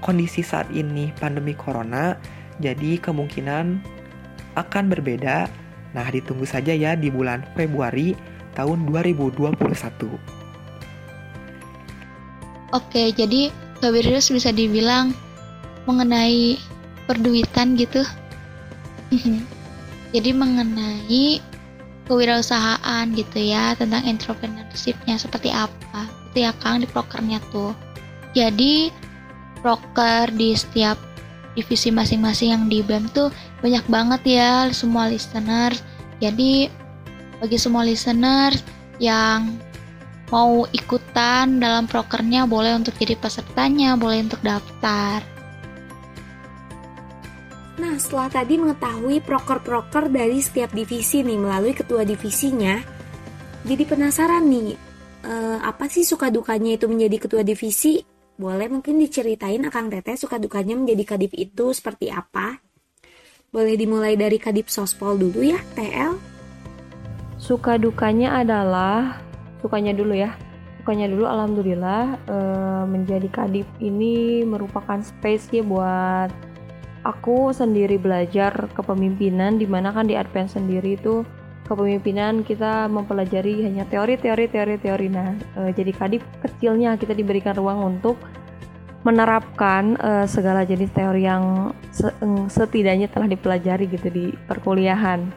kondisi 0.00 0.40
saat 0.40 0.70
ini 0.72 1.12
pandemi 1.18 1.52
corona, 1.52 2.16
jadi 2.62 2.98
kemungkinan 2.98 3.82
akan 4.56 4.84
berbeda. 4.90 5.46
Nah, 5.90 6.06
ditunggu 6.06 6.46
saja 6.46 6.70
ya 6.70 6.94
di 6.94 7.10
bulan 7.10 7.42
Februari 7.58 8.14
tahun 8.54 8.86
2021. 8.86 10.39
Oke, 12.70 13.10
jadi 13.10 13.50
Kabirius 13.82 14.30
bisa 14.30 14.54
dibilang 14.54 15.10
mengenai 15.88 16.60
perduitan 17.08 17.74
gitu. 17.74 18.06
jadi 20.14 20.30
mengenai 20.30 21.42
kewirausahaan 22.06 23.06
gitu 23.14 23.38
ya 23.38 23.74
tentang 23.74 24.06
entrepreneurshipnya 24.06 25.18
seperti 25.18 25.50
apa. 25.50 26.06
Itu 26.30 26.46
ya 26.46 26.52
Kang 26.62 26.82
di 26.82 26.86
prokernya 26.86 27.42
tuh. 27.50 27.74
Jadi 28.34 28.90
proker 29.60 30.30
di 30.34 30.54
setiap 30.56 30.96
divisi 31.54 31.90
masing-masing 31.90 32.54
yang 32.54 32.64
di 32.70 32.80
BEM 32.80 33.10
tuh 33.10 33.28
banyak 33.60 33.84
banget 33.90 34.22
ya 34.38 34.52
semua 34.72 35.10
listener 35.10 35.74
jadi 36.22 36.70
bagi 37.42 37.58
semua 37.58 37.82
listener 37.84 38.54
yang 39.02 39.58
mau 40.30 40.64
ikutan 40.70 41.58
dalam 41.58 41.90
prokernya 41.90 42.46
boleh 42.46 42.78
untuk 42.78 42.94
jadi 42.96 43.18
pesertanya 43.18 43.98
boleh 43.98 44.26
untuk 44.26 44.40
daftar 44.42 45.22
Nah, 47.80 47.96
setelah 47.96 48.28
tadi 48.28 48.60
mengetahui 48.60 49.24
proker-proker 49.24 50.12
dari 50.12 50.44
setiap 50.44 50.68
divisi 50.76 51.24
nih 51.24 51.40
melalui 51.40 51.72
ketua 51.72 52.04
divisinya, 52.04 52.76
jadi 53.64 53.88
penasaran 53.88 54.44
nih, 54.44 54.76
eh, 55.24 55.58
apa 55.64 55.88
sih 55.88 56.04
suka 56.04 56.28
dukanya 56.28 56.76
itu 56.76 56.84
menjadi 56.84 57.16
ketua 57.24 57.40
divisi? 57.40 58.04
Boleh 58.36 58.68
mungkin 58.68 59.00
diceritain 59.00 59.64
Akang 59.64 59.88
Teteh 59.88 60.16
suka 60.20 60.36
dukanya 60.36 60.76
menjadi 60.76 61.16
kadip 61.16 61.32
itu 61.32 61.72
seperti 61.72 62.12
apa? 62.12 62.60
Boleh 63.48 63.80
dimulai 63.80 64.12
dari 64.12 64.36
kadip 64.36 64.68
sospol 64.68 65.16
dulu 65.16 65.40
ya, 65.40 65.60
TL? 65.72 66.20
Suka 67.40 67.80
dukanya 67.80 68.44
adalah 68.44 69.24
sukanya 69.60 69.92
dulu 69.96 70.16
ya. 70.16 70.34
Sukanya 70.80 71.12
dulu 71.12 71.28
alhamdulillah 71.28 72.02
eh, 72.24 72.84
menjadi 72.88 73.28
kadip 73.28 73.68
ini 73.84 74.44
merupakan 74.48 75.00
space 75.04 75.52
ya 75.52 75.62
buat 75.64 76.32
aku 77.04 77.52
sendiri 77.52 77.96
belajar 77.96 78.68
kepemimpinan 78.76 79.56
di 79.56 79.64
mana 79.64 79.92
kan 79.92 80.04
di 80.08 80.16
Advent 80.16 80.52
sendiri 80.52 80.96
itu 81.00 81.24
kepemimpinan 81.70 82.42
kita 82.42 82.90
mempelajari 82.90 83.62
hanya 83.62 83.86
teori 83.86 84.18
teori 84.18 84.50
teori 84.50 84.74
teori 84.76 85.06
nah 85.06 85.32
e, 85.54 85.70
jadi 85.70 85.92
kadip 85.94 86.22
kecilnya 86.42 86.98
kita 86.98 87.14
diberikan 87.14 87.54
ruang 87.54 87.96
untuk 87.96 88.18
menerapkan 89.06 89.96
e, 89.96 90.10
segala 90.26 90.66
jenis 90.66 90.90
teori 90.90 91.24
yang 91.24 91.72
se 91.94 92.10
setidaknya 92.50 93.06
telah 93.08 93.30
dipelajari 93.30 93.86
gitu 93.86 94.10
di 94.10 94.24
perkuliahan 94.50 95.30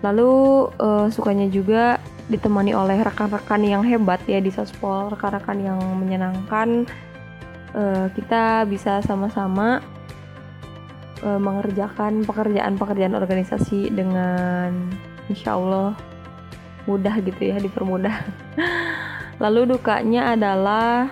lalu 0.00 0.32
e, 0.80 0.88
sukanya 1.12 1.46
juga 1.52 2.00
ditemani 2.26 2.74
oleh 2.74 2.98
rekan-rekan 3.06 3.62
yang 3.62 3.82
hebat 3.86 4.18
ya 4.26 4.42
di 4.42 4.50
sospol 4.50 5.14
rekan-rekan 5.14 5.62
yang 5.62 5.78
menyenangkan 5.78 6.82
e, 7.70 8.10
kita 8.18 8.66
bisa 8.66 8.98
sama-sama 9.06 9.78
e, 11.22 11.28
mengerjakan 11.38 12.26
pekerjaan-pekerjaan 12.26 13.14
organisasi 13.14 13.94
dengan 13.94 14.90
insya 15.30 15.54
Allah 15.54 15.94
mudah 16.86 17.18
gitu 17.22 17.42
ya 17.50 17.58
dipermudah. 17.58 18.14
Lalu 19.42 19.78
dukanya 19.78 20.34
adalah 20.34 21.10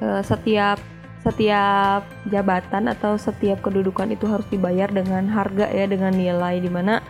e, 0.00 0.24
setiap 0.24 0.80
setiap 1.20 2.08
jabatan 2.30 2.88
atau 2.88 3.20
setiap 3.20 3.60
kedudukan 3.60 4.08
itu 4.08 4.24
harus 4.24 4.48
dibayar 4.48 4.88
dengan 4.88 5.28
harga 5.28 5.68
ya 5.68 5.84
dengan 5.84 6.14
nilai 6.16 6.56
di 6.62 6.70
mana 6.72 7.04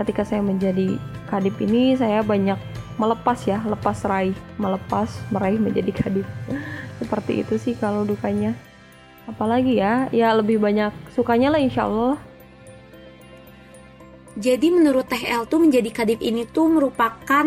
ketika 0.00 0.24
saya 0.24 0.40
menjadi 0.40 0.96
kadip 1.28 1.56
ini 1.60 1.96
saya 1.96 2.24
banyak 2.24 2.56
melepas 3.00 3.38
ya 3.48 3.60
lepas 3.64 4.04
raih 4.04 4.36
melepas 4.60 5.08
meraih 5.32 5.60
menjadi 5.60 5.92
kadip 6.04 6.26
seperti 7.02 7.42
itu 7.42 7.54
sih 7.58 7.74
kalau 7.74 8.06
dukanya. 8.06 8.54
Apalagi 9.26 9.78
ya 9.78 10.06
ya 10.14 10.34
lebih 10.34 10.62
banyak 10.62 10.94
sukanya 11.14 11.54
lah 11.54 11.60
insya 11.62 11.86
Allah. 11.86 12.18
Jadi 14.32 14.72
menurut 14.72 15.04
TL 15.10 15.44
tuh 15.44 15.60
menjadi 15.60 15.90
kadip 15.92 16.20
ini 16.24 16.48
tuh 16.48 16.64
merupakan 16.72 17.46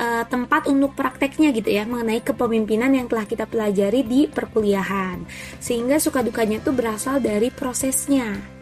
uh, 0.00 0.24
tempat 0.26 0.66
untuk 0.66 0.98
prakteknya 0.98 1.54
gitu 1.54 1.70
ya 1.70 1.86
mengenai 1.86 2.20
kepemimpinan 2.26 2.90
yang 2.90 3.06
telah 3.06 3.22
kita 3.22 3.46
pelajari 3.46 4.02
di 4.02 4.26
perkuliahan. 4.26 5.22
Sehingga 5.62 6.02
suka 6.02 6.26
dukanya 6.26 6.58
tuh 6.58 6.74
berasal 6.74 7.22
dari 7.22 7.54
prosesnya 7.54 8.53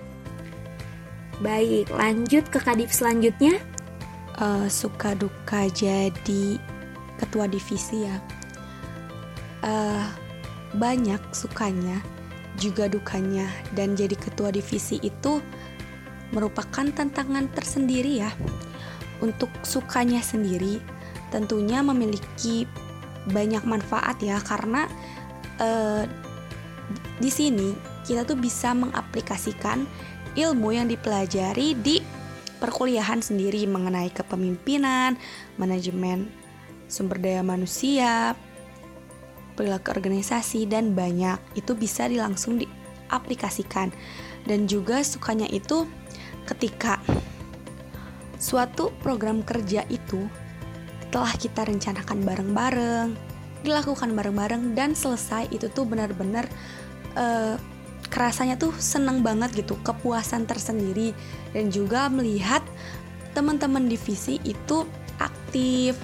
baik 1.43 1.91
lanjut 1.91 2.47
ke 2.49 2.59
kadip 2.63 2.89
selanjutnya 2.89 3.59
uh, 4.39 4.71
suka 4.71 5.19
duka 5.19 5.67
jadi 5.75 6.57
ketua 7.19 7.51
divisi 7.51 8.07
ya 8.07 8.17
uh, 9.67 10.07
banyak 10.73 11.21
sukanya 11.35 12.01
juga 12.61 12.89
dukanya 12.89 13.49
dan 13.73 13.97
jadi 13.97 14.13
ketua 14.17 14.53
divisi 14.53 15.01
itu 15.01 15.41
merupakan 16.33 16.85
tantangan 16.89 17.49
tersendiri 17.53 18.25
ya. 18.25 18.31
Untuk 19.23 19.49
sukanya 19.63 20.19
sendiri 20.19 20.83
tentunya 21.31 21.81
memiliki 21.81 22.67
banyak 23.31 23.63
manfaat 23.63 24.19
ya 24.19 24.43
karena 24.43 24.91
eh, 25.63 26.05
di 27.23 27.31
sini 27.31 27.71
kita 28.03 28.27
tuh 28.27 28.35
bisa 28.35 28.75
mengaplikasikan 28.75 29.87
ilmu 30.35 30.73
yang 30.73 30.89
dipelajari 30.89 31.77
di 31.79 32.01
perkuliahan 32.63 33.19
sendiri 33.19 33.67
mengenai 33.67 34.09
kepemimpinan, 34.15 35.19
manajemen 35.59 36.31
sumber 36.93 37.17
daya 37.17 37.41
manusia, 37.41 38.37
perilaku 39.57 39.97
organisasi 39.97 40.69
dan 40.69 40.93
banyak. 40.93 41.41
Itu 41.57 41.73
bisa 41.73 42.05
dilangsung 42.05 42.61
diaplikasikan. 42.61 43.89
Dan 44.45 44.69
juga 44.69 45.01
sukanya 45.01 45.49
itu 45.49 45.89
ketika 46.45 47.01
suatu 48.37 48.91
program 49.01 49.41
kerja 49.41 49.87
itu 49.89 50.27
telah 51.15 51.33
kita 51.39 51.63
rencanakan 51.69 52.25
bareng-bareng 52.25 53.09
dilakukan 53.63 54.11
bareng-bareng 54.11 54.75
dan 54.75 54.93
selesai 54.99 55.47
itu 55.55 55.71
tuh 55.71 55.87
benar-benar 55.87 56.51
uh, 57.15 57.55
kerasanya 58.13 58.61
tuh 58.61 58.77
seneng 58.77 59.25
banget 59.25 59.65
gitu 59.65 59.81
kepuasan 59.81 60.45
tersendiri. 60.45 61.17
Dan 61.57 61.73
juga 61.73 62.13
melihat 62.13 62.61
teman-teman 63.33 63.89
divisi 63.89 64.37
itu 64.45 64.85
aktif 65.17 65.97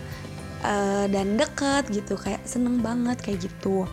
uh, 0.65 1.05
dan 1.13 1.37
deket 1.37 1.93
gitu 1.93 2.17
kayak 2.17 2.41
seneng 2.49 2.81
banget 2.81 3.21
kayak 3.21 3.45
gitu. 3.45 3.85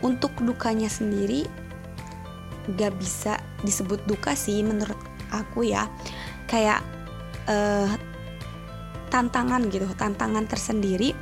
Untuk 0.00 0.32
dukanya 0.40 0.88
sendiri 0.88 1.44
gak 2.80 2.96
bisa 2.96 3.36
disebut 3.60 4.00
duka 4.08 4.32
sih 4.32 4.64
menurut 4.64 4.96
aku 5.28 5.68
ya. 5.68 5.92
Kayak 6.48 6.80
uh, 7.52 7.92
tantangan 9.12 9.68
gitu 9.68 9.84
tantangan 9.92 10.48
tersendiri 10.48 11.12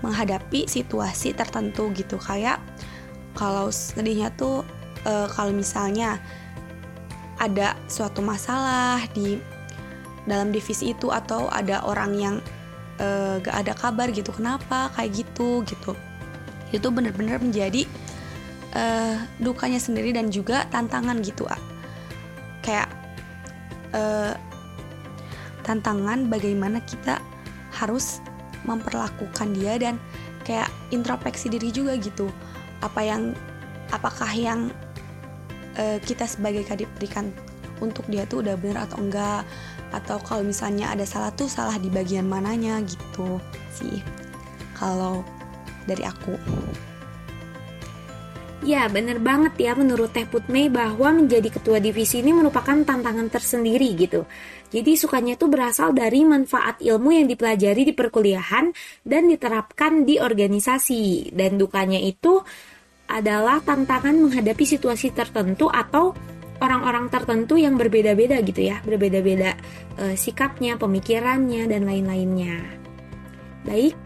menghadapi 0.00 0.70
situasi 0.70 1.34
tertentu 1.34 1.90
gitu. 1.92 2.16
Kayak 2.16 2.62
kalau 3.34 3.68
sedihnya 3.68 4.30
tuh 4.38 4.62
uh, 5.06 5.26
kalau 5.32 5.52
misalnya 5.54 6.20
ada 7.40 7.72
suatu 7.88 8.20
masalah 8.20 9.00
di 9.16 9.40
dalam 10.28 10.52
divisi 10.52 10.92
itu 10.92 11.08
atau 11.08 11.48
ada 11.48 11.80
orang 11.88 12.12
yang 12.16 12.36
uh, 13.00 13.40
gak 13.40 13.56
ada 13.64 13.72
kabar 13.72 14.08
gitu 14.12 14.30
kenapa 14.30 14.92
kayak 14.96 15.24
gitu 15.24 15.64
gitu. 15.64 15.96
Itu 16.70 16.92
bener-bener 16.92 17.40
menjadi 17.40 17.88
uh, 18.76 19.16
dukanya 19.40 19.80
sendiri 19.80 20.12
dan 20.12 20.28
juga 20.28 20.68
tantangan 20.68 21.18
gitu 21.24 21.48
ah 21.48 21.58
kayak 22.60 22.88
uh, 23.96 24.36
tantangan 25.64 26.28
bagaimana 26.28 26.84
kita 26.84 27.18
harus 27.72 28.20
memperlakukan 28.68 29.56
dia 29.56 29.80
dan 29.80 29.96
kayak 30.44 30.68
introspeksi 30.92 31.48
diri 31.48 31.72
juga 31.72 31.96
gitu. 31.96 32.28
Apa 32.84 33.00
yang 33.00 33.32
apakah 33.90 34.28
yang 34.32 34.68
uh, 35.80 35.98
kita 36.04 36.28
sebagai 36.28 36.68
kadip 36.68 36.92
berikan 37.00 37.32
untuk 37.80 38.04
dia 38.12 38.28
tuh 38.28 38.44
udah 38.44 38.60
bener 38.60 38.84
atau 38.84 39.00
enggak 39.00 39.42
atau 39.90 40.20
kalau 40.22 40.44
misalnya 40.44 40.92
ada 40.92 41.08
salah 41.08 41.32
tuh 41.32 41.48
salah 41.48 41.74
di 41.80 41.88
bagian 41.88 42.28
mananya 42.28 42.78
gitu 42.84 43.40
sih 43.72 44.04
kalau 44.76 45.24
dari 45.88 46.04
aku 46.04 46.36
Ya, 48.60 48.92
bener 48.92 49.16
banget 49.24 49.56
ya 49.56 49.72
menurut 49.72 50.12
Teh 50.12 50.28
Putmei 50.28 50.68
bahwa 50.68 51.16
menjadi 51.16 51.48
ketua 51.48 51.80
divisi 51.80 52.20
ini 52.20 52.36
merupakan 52.36 52.76
tantangan 52.84 53.32
tersendiri 53.32 53.96
gitu. 53.96 54.28
Jadi 54.68 55.00
sukanya 55.00 55.40
itu 55.40 55.48
berasal 55.48 55.96
dari 55.96 56.28
manfaat 56.28 56.76
ilmu 56.84 57.08
yang 57.08 57.24
dipelajari 57.24 57.88
di 57.88 57.96
perkuliahan 57.96 58.68
dan 59.00 59.32
diterapkan 59.32 60.04
di 60.04 60.20
organisasi. 60.20 61.32
Dan 61.32 61.56
dukanya 61.56 62.04
itu 62.04 62.44
adalah 63.10 63.58
tantangan 63.60 64.14
menghadapi 64.14 64.62
situasi 64.62 65.10
tertentu 65.10 65.66
atau 65.66 66.14
orang-orang 66.62 67.10
tertentu 67.10 67.58
yang 67.58 67.74
berbeda-beda 67.74 68.38
gitu 68.46 68.70
ya, 68.70 68.78
berbeda-beda 68.86 69.58
uh, 69.98 70.14
sikapnya, 70.14 70.78
pemikirannya 70.78 71.66
dan 71.66 71.88
lain-lainnya. 71.88 72.62
Baik, 73.66 73.96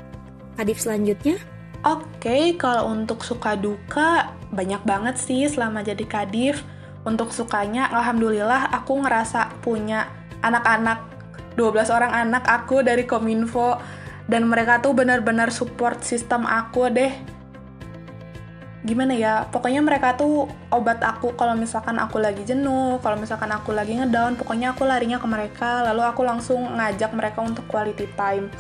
Kadif 0.54 0.78
selanjutnya. 0.78 1.36
Oke, 1.84 2.56
kalau 2.56 2.94
untuk 2.94 3.26
suka 3.26 3.58
duka 3.58 4.32
banyak 4.54 4.80
banget 4.86 5.18
sih 5.18 5.44
selama 5.50 5.82
jadi 5.82 6.06
kadif. 6.06 6.62
Untuk 7.04 7.36
sukanya, 7.36 7.92
alhamdulillah 7.92 8.72
aku 8.72 9.04
ngerasa 9.04 9.60
punya 9.60 10.08
anak-anak 10.40 11.04
12 11.60 11.92
orang 11.92 12.12
anak 12.16 12.48
aku 12.48 12.80
dari 12.80 13.04
Kominfo 13.04 13.76
dan 14.24 14.48
mereka 14.48 14.80
tuh 14.80 14.96
benar-benar 14.96 15.52
support 15.52 16.00
sistem 16.00 16.48
aku 16.48 16.88
deh. 16.88 17.12
Gimana 18.84 19.16
ya? 19.16 19.48
Pokoknya 19.48 19.80
mereka 19.80 20.12
tuh 20.12 20.44
obat 20.68 21.00
aku 21.00 21.32
kalau 21.34 21.56
misalkan 21.56 21.96
aku 21.96 22.20
lagi 22.20 22.44
jenuh, 22.44 23.00
kalau 23.00 23.16
misalkan 23.16 23.48
aku 23.48 23.72
lagi 23.72 23.96
ngedown, 23.96 24.36
pokoknya 24.36 24.76
aku 24.76 24.84
larinya 24.84 25.16
ke 25.16 25.24
mereka, 25.24 25.80
lalu 25.88 26.04
aku 26.04 26.20
langsung 26.20 26.76
ngajak 26.76 27.10
mereka 27.16 27.40
untuk 27.40 27.64
quality 27.64 28.04
time 28.12 28.52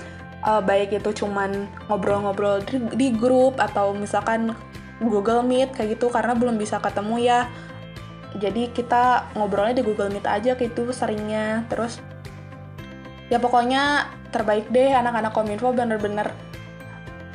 uh, 0.44 0.60
baik 0.60 0.92
itu 0.92 1.24
cuman 1.24 1.66
ngobrol-ngobrol 1.88 2.60
di, 2.62 2.76
di 2.94 3.08
grup 3.16 3.56
atau 3.56 3.96
misalkan 3.96 4.52
Google 5.00 5.42
Meet 5.42 5.74
kayak 5.74 5.98
gitu 5.98 6.12
karena 6.12 6.36
belum 6.36 6.60
bisa 6.60 6.78
ketemu 6.78 7.16
ya 7.24 7.40
jadi 8.38 8.70
kita 8.70 9.34
ngobrolnya 9.34 9.80
di 9.80 9.84
Google 9.84 10.12
Meet 10.12 10.26
aja 10.28 10.52
gitu 10.54 10.92
seringnya 10.92 11.66
terus 11.72 11.98
ya 13.32 13.40
pokoknya 13.40 14.12
terbaik 14.30 14.68
deh 14.70 14.92
anak-anak 14.92 15.32
kominfo 15.32 15.72
bener-bener 15.72 16.30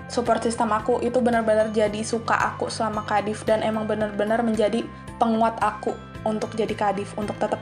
support 0.10 0.41
system 0.41 0.74
aku 0.74 1.00
itu 1.06 1.22
bener-bener 1.22 1.69
jadi 1.69 2.02
suka 2.02 2.34
aku 2.34 2.67
selama 2.67 3.06
kadif 3.06 3.45
dan 3.45 3.62
emang 3.62 3.86
bener-bener 3.86 4.41
menjadi 4.41 4.82
penguat 5.22 5.56
aku 5.62 5.93
untuk 6.26 6.52
jadi 6.58 6.74
kadif 6.76 7.13
untuk 7.15 7.38
tetap 7.39 7.62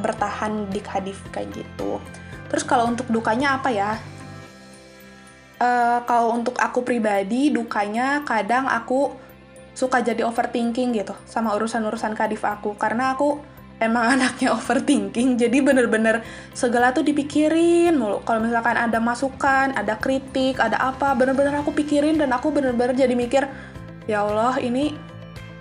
bertahan 0.00 0.70
di 0.72 0.80
kadif 0.80 1.20
kayak 1.34 1.52
gitu. 1.52 2.00
Terus 2.48 2.64
kalau 2.64 2.88
untuk 2.88 3.10
dukanya 3.12 3.60
apa 3.60 3.68
ya? 3.68 3.90
Uh, 5.58 6.00
kalau 6.06 6.38
untuk 6.38 6.54
aku 6.62 6.86
pribadi 6.86 7.50
dukanya 7.50 8.22
kadang 8.22 8.70
aku 8.70 9.10
suka 9.74 9.98
jadi 10.00 10.22
overthinking 10.22 10.94
gitu 10.94 11.18
sama 11.26 11.52
urusan-urusan 11.58 12.14
kadif 12.14 12.46
aku. 12.46 12.78
Karena 12.78 13.12
aku 13.12 13.42
emang 13.78 14.18
anaknya 14.18 14.50
overthinking 14.58 15.38
jadi 15.38 15.62
bener-bener 15.62 16.22
segala 16.54 16.90
tuh 16.90 17.06
dipikirin 17.06 17.94
mulu. 17.94 18.22
Kalau 18.26 18.42
misalkan 18.42 18.74
ada 18.74 18.98
masukan 18.98 19.74
ada 19.74 19.94
kritik 19.98 20.58
ada 20.58 20.78
apa 20.78 21.14
bener-bener 21.14 21.54
aku 21.62 21.70
pikirin 21.74 22.18
dan 22.18 22.34
aku 22.34 22.50
bener-bener 22.50 22.94
jadi 22.94 23.14
mikir 23.14 23.46
ya 24.10 24.26
Allah 24.26 24.58
ini 24.58 24.98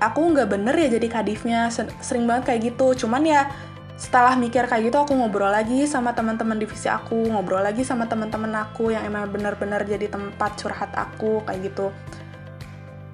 aku 0.01 0.33
nggak 0.33 0.49
bener 0.49 0.75
ya 0.77 0.87
jadi 0.97 1.07
kadifnya. 1.09 1.69
Sering 2.01 2.25
banget 2.25 2.53
kayak 2.53 2.61
gitu. 2.73 3.05
Cuman 3.05 3.21
ya 3.25 3.49
setelah 3.97 4.37
mikir 4.37 4.69
kayak 4.69 4.93
gitu 4.93 4.97
aku 5.01 5.17
ngobrol 5.17 5.49
lagi 5.49 5.89
sama 5.89 6.13
teman-teman 6.13 6.61
divisi 6.61 6.85
aku 6.85 7.33
ngobrol 7.33 7.65
lagi 7.65 7.81
sama 7.81 8.05
teman-teman 8.05 8.53
aku 8.61 8.93
yang 8.93 9.01
emang 9.01 9.25
benar-benar 9.33 9.81
jadi 9.89 10.05
tempat 10.05 10.53
curhat 10.61 10.93
aku 10.93 11.41
kayak 11.45 11.73
gitu. 11.73 11.89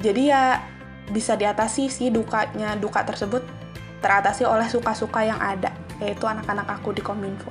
Jadi 0.03 0.31
ya 0.31 0.59
bisa 1.07 1.35
diatasi 1.35 1.91
sih 1.91 2.07
dukanya 2.11 2.75
duka 2.79 3.03
tersebut 3.03 3.62
teratasi 4.03 4.43
oleh 4.43 4.67
suka-suka 4.67 5.23
yang 5.23 5.39
ada 5.39 5.71
yaitu 6.03 6.27
anak-anak 6.27 6.67
aku 6.67 6.91
di 6.91 6.99
kominfo. 6.99 7.47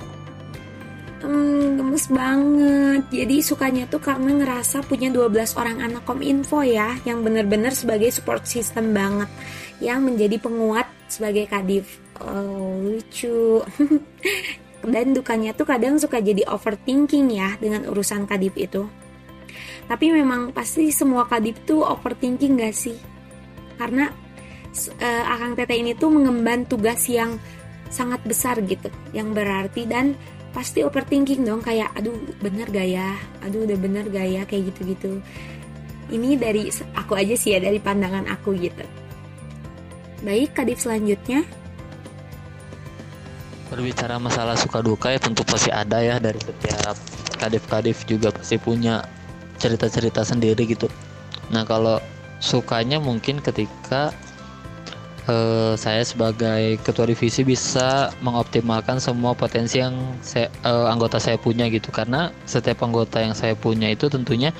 Hmm, 1.23 1.79
gemes 1.79 2.11
banget. 2.11 3.01
Jadi 3.07 3.39
sukanya 3.39 3.87
tuh 3.87 4.03
karena 4.03 4.43
ngerasa 4.43 4.83
punya 4.83 5.07
12 5.07 5.55
orang 5.55 5.79
anak 5.79 6.03
kominfo 6.03 6.59
ya, 6.67 6.99
yang 7.07 7.23
bener-bener 7.23 7.71
sebagai 7.71 8.11
support 8.11 8.43
system 8.43 8.91
banget, 8.91 9.31
yang 9.79 10.03
menjadi 10.03 10.35
penguat 10.35 10.83
sebagai 11.07 11.47
kadif. 11.47 12.03
Oh, 12.19 12.75
lucu. 12.83 13.63
Dan 14.93 15.15
dukanya 15.15 15.55
tuh 15.55 15.63
kadang 15.63 15.95
suka 15.95 16.19
jadi 16.19 16.43
overthinking 16.43 17.31
ya 17.31 17.55
dengan 17.55 17.87
urusan 17.87 18.27
kadip 18.27 18.59
itu. 18.59 18.83
Tapi 19.87 20.11
memang 20.11 20.51
pasti 20.51 20.91
semua 20.91 21.23
kadip 21.23 21.63
tuh 21.63 21.87
overthinking 21.87 22.59
gak 22.59 22.75
sih? 22.75 22.99
Karena 23.79 24.11
uh, 24.99 25.23
Akang 25.33 25.53
Tete 25.53 25.77
ini 25.77 25.93
tuh 25.93 26.09
mengemban 26.09 26.65
tugas 26.65 27.05
yang 27.09 27.37
sangat 27.93 28.25
besar 28.25 28.57
gitu 28.65 28.89
yang 29.13 29.37
berarti 29.37 29.85
dan 29.85 30.17
pasti 30.53 30.81
overthinking 30.85 31.45
dong 31.45 31.61
kayak 31.61 31.89
aduh 31.97 32.13
bener 32.41 32.69
gak 32.69 32.87
ya? 32.89 33.17
Aduh 33.45 33.65
udah 33.65 33.77
bener 33.77 34.05
gak 34.09 34.27
ya? 34.29 34.41
Kayak 34.45 34.73
gitu-gitu. 34.73 35.21
Ini 36.13 36.37
dari 36.37 36.69
aku 36.93 37.17
aja 37.17 37.33
sih 37.33 37.57
ya 37.57 37.59
dari 37.61 37.81
pandangan 37.81 38.29
aku 38.29 38.53
gitu. 38.57 38.85
Baik 40.21 40.53
kadip 40.53 40.77
selanjutnya. 40.77 41.41
Berbicara 43.73 44.21
masalah 44.21 44.53
suka 44.53 44.85
duka 44.85 45.09
ya 45.09 45.17
tentu 45.17 45.41
pasti 45.41 45.73
ada 45.73 45.97
ya 45.97 46.21
dari 46.21 46.37
setiap 46.37 46.93
kadif-kadif 47.41 48.05
juga 48.05 48.29
pasti 48.29 48.61
punya 48.61 49.01
cerita-cerita 49.57 50.21
sendiri 50.21 50.69
gitu. 50.69 50.85
Nah 51.49 51.65
kalau 51.65 51.97
sukanya 52.37 53.01
mungkin 53.01 53.41
ketika 53.41 54.13
uh, 55.27 55.73
saya 55.79 56.03
sebagai 56.03 56.79
ketua 56.81 57.07
divisi 57.07 57.43
bisa 57.45 58.11
mengoptimalkan 58.23 58.99
semua 58.99 59.35
potensi 59.37 59.79
yang 59.79 59.95
saya, 60.23 60.47
uh, 60.63 60.89
anggota 60.89 61.19
saya 61.19 61.39
punya 61.39 61.67
gitu 61.71 61.91
karena 61.91 62.31
setiap 62.47 62.83
anggota 62.83 63.19
yang 63.21 63.35
saya 63.37 63.53
punya 63.53 63.91
itu 63.91 64.07
tentunya 64.11 64.51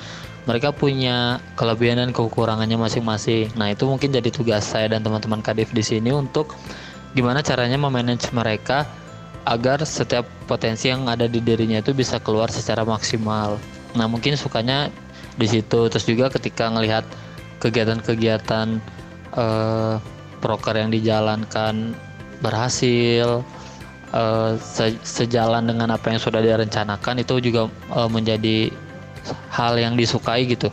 mereka 0.44 0.76
punya 0.76 1.40
kelebihan 1.56 2.04
dan 2.04 2.10
kekurangannya 2.12 2.76
masing-masing. 2.76 3.48
Nah 3.56 3.72
itu 3.72 3.88
mungkin 3.88 4.12
jadi 4.12 4.28
tugas 4.28 4.68
saya 4.68 4.92
dan 4.92 5.00
teman-teman 5.00 5.40
kadif 5.40 5.72
di 5.72 5.80
sini 5.80 6.12
untuk 6.12 6.52
gimana 7.16 7.40
caranya 7.40 7.80
memanage 7.80 8.28
mereka 8.36 8.84
agar 9.44 9.84
setiap 9.84 10.24
potensi 10.48 10.88
yang 10.88 11.08
ada 11.08 11.28
di 11.28 11.40
dirinya 11.40 11.80
itu 11.80 11.92
bisa 11.92 12.20
keluar 12.20 12.48
secara 12.48 12.84
maksimal. 12.84 13.60
Nah, 13.94 14.08
mungkin 14.08 14.34
sukanya 14.40 14.88
di 15.36 15.46
situ. 15.46 15.86
Terus 15.92 16.04
juga 16.08 16.32
ketika 16.32 16.72
ngelihat 16.72 17.04
kegiatan-kegiatan 17.60 18.80
uh, 19.36 19.96
proker 20.44 20.76
yang 20.76 20.92
dijalankan 20.92 21.96
berhasil 22.44 23.40
uh, 24.12 24.52
se 24.60 24.92
sejalan 25.00 25.64
dengan 25.64 25.96
apa 25.96 26.12
yang 26.12 26.20
sudah 26.20 26.44
direncanakan 26.44 27.24
itu 27.24 27.40
juga 27.40 27.72
uh, 27.88 28.08
menjadi 28.12 28.68
hal 29.48 29.80
yang 29.80 29.96
disukai 29.96 30.44
gitu. 30.44 30.68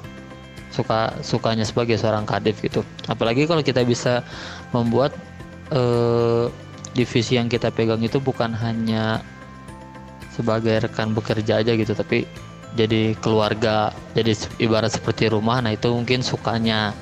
Suka 0.76 1.16
sukanya 1.24 1.64
sebagai 1.64 1.96
seorang 1.96 2.28
kadif 2.28 2.60
gitu. 2.60 2.84
Apalagi 3.08 3.48
kalau 3.48 3.64
kita 3.64 3.88
bisa 3.88 4.28
membuat 4.76 5.16
uh, 5.72 6.52
divisi 6.92 7.40
yang 7.40 7.48
kita 7.48 7.72
pegang 7.72 8.04
itu 8.04 8.20
bukan 8.20 8.52
hanya 8.52 9.24
sebagai 10.32 10.88
rekan 10.88 11.12
bekerja 11.12 11.60
aja 11.60 11.76
gitu 11.76 11.92
tapi 11.92 12.24
jadi 12.72 13.20
keluarga 13.20 13.92
jadi 14.16 14.32
ibarat 14.64 14.96
seperti 14.96 15.28
rumah 15.28 15.60
nah 15.60 15.72
itu 15.76 15.92
mungkin 15.92 16.24
sukanya. 16.24 16.96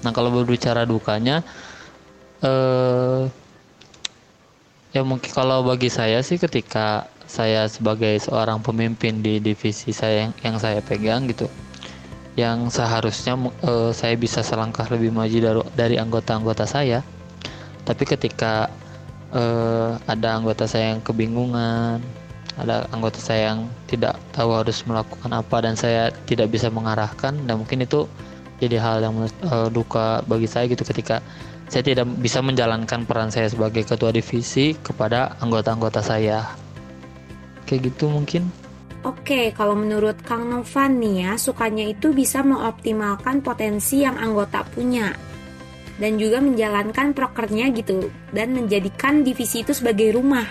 Nah 0.00 0.12
kalau 0.16 0.32
berbicara 0.32 0.88
dukanya 0.88 1.44
eh 2.40 3.22
ya 4.90 5.02
mungkin 5.06 5.30
kalau 5.30 5.62
bagi 5.62 5.86
saya 5.86 6.18
sih 6.24 6.40
ketika 6.40 7.06
saya 7.30 7.70
sebagai 7.70 8.18
seorang 8.18 8.58
pemimpin 8.58 9.22
di 9.22 9.38
divisi 9.38 9.94
saya 9.94 10.26
yang, 10.26 10.32
yang 10.42 10.56
saya 10.58 10.82
pegang 10.82 11.30
gitu 11.30 11.46
yang 12.38 12.70
seharusnya 12.70 13.36
uh, 13.66 13.90
saya 13.90 14.14
bisa 14.14 14.40
selangkah 14.40 14.86
lebih 14.88 15.10
maju 15.10 15.38
dari 15.38 15.60
dari 15.74 15.96
anggota-anggota 15.98 16.64
saya. 16.64 17.02
Tapi 17.84 18.06
ketika 18.06 18.70
uh, 19.34 19.98
ada 20.06 20.38
anggota 20.38 20.64
saya 20.64 20.94
yang 20.94 21.02
kebingungan 21.02 21.98
ada 22.58 22.84
anggota 22.92 23.16
saya 23.16 23.54
yang 23.54 23.70
tidak 23.88 24.20
tahu 24.36 24.52
harus 24.52 24.84
melakukan 24.84 25.32
apa 25.32 25.56
dan 25.64 25.74
saya 25.80 26.12
tidak 26.28 26.52
bisa 26.52 26.68
mengarahkan 26.68 27.32
dan 27.48 27.54
mungkin 27.56 27.86
itu 27.86 28.04
jadi 28.60 28.76
hal 28.76 29.00
yang 29.00 29.16
uh, 29.48 29.72
duka 29.72 30.20
bagi 30.28 30.44
saya 30.44 30.68
gitu 30.68 30.84
ketika 30.84 31.24
saya 31.70 31.86
tidak 31.86 32.10
bisa 32.18 32.42
menjalankan 32.42 33.06
peran 33.06 33.30
saya 33.30 33.46
sebagai 33.46 33.86
ketua 33.86 34.10
divisi 34.10 34.74
kepada 34.82 35.38
anggota-anggota 35.38 36.02
saya 36.02 36.50
kayak 37.64 37.94
gitu 37.94 38.10
mungkin 38.10 38.50
Oke, 39.00 39.56
kalau 39.56 39.72
menurut 39.72 40.20
Kang 40.28 40.52
Novan 40.52 41.00
nih 41.00 41.24
ya, 41.24 41.32
sukanya 41.40 41.88
itu 41.88 42.12
bisa 42.12 42.44
mengoptimalkan 42.44 43.40
potensi 43.40 44.04
yang 44.04 44.20
anggota 44.20 44.60
punya 44.60 45.16
dan 45.96 46.20
juga 46.20 46.44
menjalankan 46.44 47.16
prokernya 47.16 47.72
gitu 47.72 48.12
dan 48.36 48.52
menjadikan 48.52 49.24
divisi 49.24 49.64
itu 49.64 49.72
sebagai 49.72 50.12
rumah. 50.12 50.44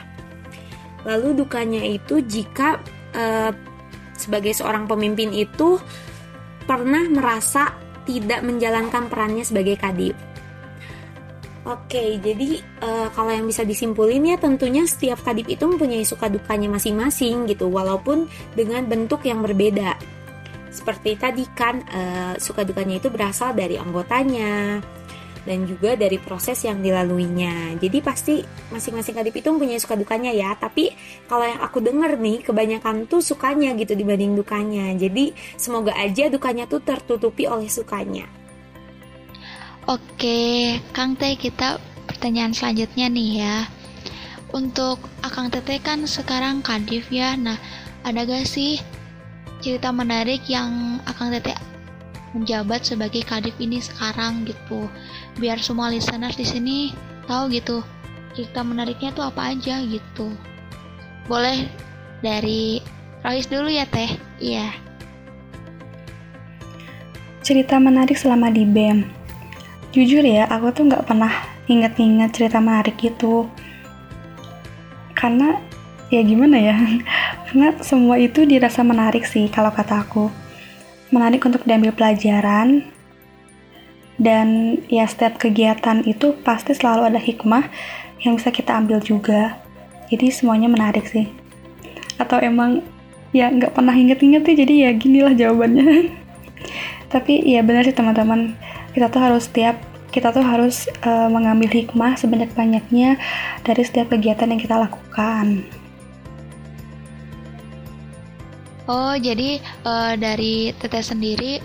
Lalu 1.05 1.45
dukanya 1.45 1.85
itu 1.85 2.25
jika 2.25 2.81
uh, 3.13 3.53
sebagai 4.17 4.57
seorang 4.57 4.89
pemimpin 4.89 5.29
itu 5.29 5.77
pernah 6.65 7.05
merasa 7.05 7.69
tidak 8.09 8.41
menjalankan 8.41 9.13
perannya 9.13 9.45
sebagai 9.45 9.77
kadip. 9.77 10.17
Oke, 11.67 12.17
jadi 12.23 12.63
uh, 12.79 13.11
kalau 13.11 13.35
yang 13.35 13.43
bisa 13.43 13.67
disimpulin 13.67 14.23
ya 14.23 14.39
tentunya 14.39 14.87
setiap 14.87 15.19
kadip 15.27 15.45
itu 15.51 15.67
mempunyai 15.67 16.07
suka 16.07 16.31
dukanya 16.31 16.71
masing-masing 16.71 17.51
gitu, 17.51 17.67
walaupun 17.67 18.31
dengan 18.55 18.87
bentuk 18.87 19.27
yang 19.27 19.43
berbeda. 19.43 19.99
Seperti 20.71 21.19
tadi 21.19 21.43
kan 21.51 21.83
uh, 21.91 22.33
suka 22.39 22.63
dukanya 22.63 23.03
itu 23.03 23.11
berasal 23.11 23.51
dari 23.51 23.75
anggotanya, 23.75 24.79
dan 25.43 25.67
juga 25.67 25.99
dari 25.99 26.15
proses 26.15 26.63
yang 26.63 26.79
dilaluinya. 26.79 27.75
Jadi 27.75 27.97
pasti 27.99 28.39
masing-masing 28.71 29.19
kadip 29.19 29.35
itu 29.35 29.49
punya 29.51 29.75
suka 29.83 29.99
dukanya 29.99 30.31
ya. 30.31 30.55
Tapi 30.55 30.95
kalau 31.27 31.43
yang 31.43 31.59
aku 31.59 31.83
denger 31.83 32.15
nih, 32.21 32.39
kebanyakan 32.39 33.03
tuh 33.09 33.19
sukanya 33.19 33.75
gitu 33.75 33.99
dibanding 33.99 34.31
dukanya. 34.37 34.95
Jadi 34.95 35.35
semoga 35.59 35.91
aja 35.97 36.31
dukanya 36.31 36.69
tuh 36.71 36.79
tertutupi 36.85 37.51
oleh 37.51 37.67
sukanya. 37.67 38.38
Oke, 39.89 40.77
Kang 40.93 41.17
Teh 41.17 41.33
kita 41.33 41.81
pertanyaan 42.05 42.53
selanjutnya 42.53 43.09
nih 43.09 43.41
ya. 43.41 43.65
Untuk 44.53 45.01
Akang 45.25 45.49
Teteh 45.49 45.81
kan 45.81 46.05
sekarang 46.05 46.61
kadif 46.61 47.09
ya. 47.09 47.33
Nah, 47.33 47.57
ada 48.05 48.21
gak 48.21 48.45
sih 48.45 48.77
cerita 49.65 49.89
menarik 49.89 50.45
yang 50.45 51.01
Akang 51.09 51.33
Teteh 51.33 51.57
menjabat 52.37 52.85
sebagai 52.85 53.25
kadif 53.25 53.57
ini 53.57 53.81
sekarang 53.81 54.45
gitu? 54.45 54.85
Biar 55.41 55.57
semua 55.57 55.89
listeners 55.89 56.37
di 56.37 56.45
sini 56.45 56.93
tahu 57.25 57.49
gitu 57.49 57.81
cerita 58.37 58.61
menariknya 58.61 59.09
tuh 59.17 59.25
apa 59.25 59.57
aja 59.57 59.81
gitu. 59.81 60.29
Boleh 61.25 61.65
dari 62.21 62.77
Rohis 63.25 63.49
dulu 63.49 63.73
ya 63.73 63.89
teh? 63.89 64.21
Iya. 64.37 64.69
Cerita 67.41 67.81
menarik 67.81 68.21
selama 68.21 68.53
di 68.53 68.69
BEM 68.69 69.18
jujur 69.89 70.21
ya 70.21 70.45
aku 70.45 70.69
tuh 70.69 70.85
nggak 70.85 71.05
pernah 71.09 71.33
inget-inget 71.65 72.29
cerita 72.33 72.57
menarik 72.61 72.97
itu. 73.01 73.45
Karena 75.13 75.57
ya 76.13 76.21
gimana 76.25 76.57
ya? 76.57 76.75
Karena 77.49 77.77
semua 77.81 78.21
itu 78.21 78.45
dirasa 78.45 78.85
menarik 78.85 79.25
sih 79.25 79.49
kalau 79.49 79.73
kata 79.73 80.05
aku. 80.05 80.29
Menarik 81.09 81.41
untuk 81.45 81.65
diambil 81.65 81.93
pelajaran. 81.93 82.85
Dan 84.19 84.77
ya 84.91 85.07
setiap 85.07 85.39
kegiatan 85.39 86.03
itu 86.03 86.35
pasti 86.43 86.75
selalu 86.75 87.07
ada 87.07 87.21
hikmah 87.23 87.71
yang 88.19 88.35
bisa 88.35 88.51
kita 88.51 88.75
ambil 88.75 88.99
juga. 88.99 89.57
Jadi 90.11 90.27
semuanya 90.29 90.67
menarik 90.67 91.07
sih. 91.07 91.31
Atau 92.19 92.37
emang 92.43 92.83
ya 93.31 93.47
nggak 93.47 93.77
pernah 93.77 93.95
inget-inget 93.95 94.43
ya 94.43 94.55
jadi 94.65 94.73
ya 94.85 94.91
ginilah 94.99 95.33
jawabannya. 95.33 96.11
Tapi 97.13 97.47
ya 97.47 97.63
benar 97.63 97.87
sih 97.87 97.95
teman-teman 97.95 98.59
kita 98.93 99.07
tuh 99.11 99.21
harus 99.21 99.45
setiap 99.45 99.77
kita 100.09 100.33
tuh 100.33 100.41
harus 100.41 100.89
uh, 101.05 101.29
mengambil 101.29 101.69
hikmah 101.69 102.17
sebanyak-banyaknya 102.17 103.21
dari 103.61 103.81
setiap 103.85 104.09
kegiatan 104.09 104.49
yang 104.49 104.61
kita 104.61 104.75
lakukan. 104.75 105.69
Oh, 108.89 109.13
jadi 109.13 109.61
uh, 109.85 110.17
dari 110.17 110.73
Teteh 110.73 111.05
sendiri 111.05 111.61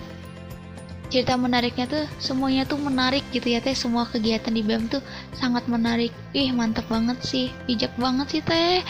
cerita 1.09 1.37
menariknya 1.37 1.85
tuh 1.89 2.05
semuanya 2.21 2.65
tuh 2.69 2.77
menarik 2.77 3.25
gitu 3.33 3.49
ya 3.49 3.65
Teh. 3.65 3.73
Semua 3.73 4.05
kegiatan 4.05 4.53
di 4.53 4.61
BEM 4.61 4.93
tuh 4.93 5.01
sangat 5.33 5.65
menarik. 5.65 6.13
Ih, 6.37 6.53
mantap 6.53 6.85
banget 6.85 7.17
sih. 7.25 7.49
Bijak 7.65 7.93
banget 7.97 8.29
sih 8.29 8.43
Teh. 8.45 8.85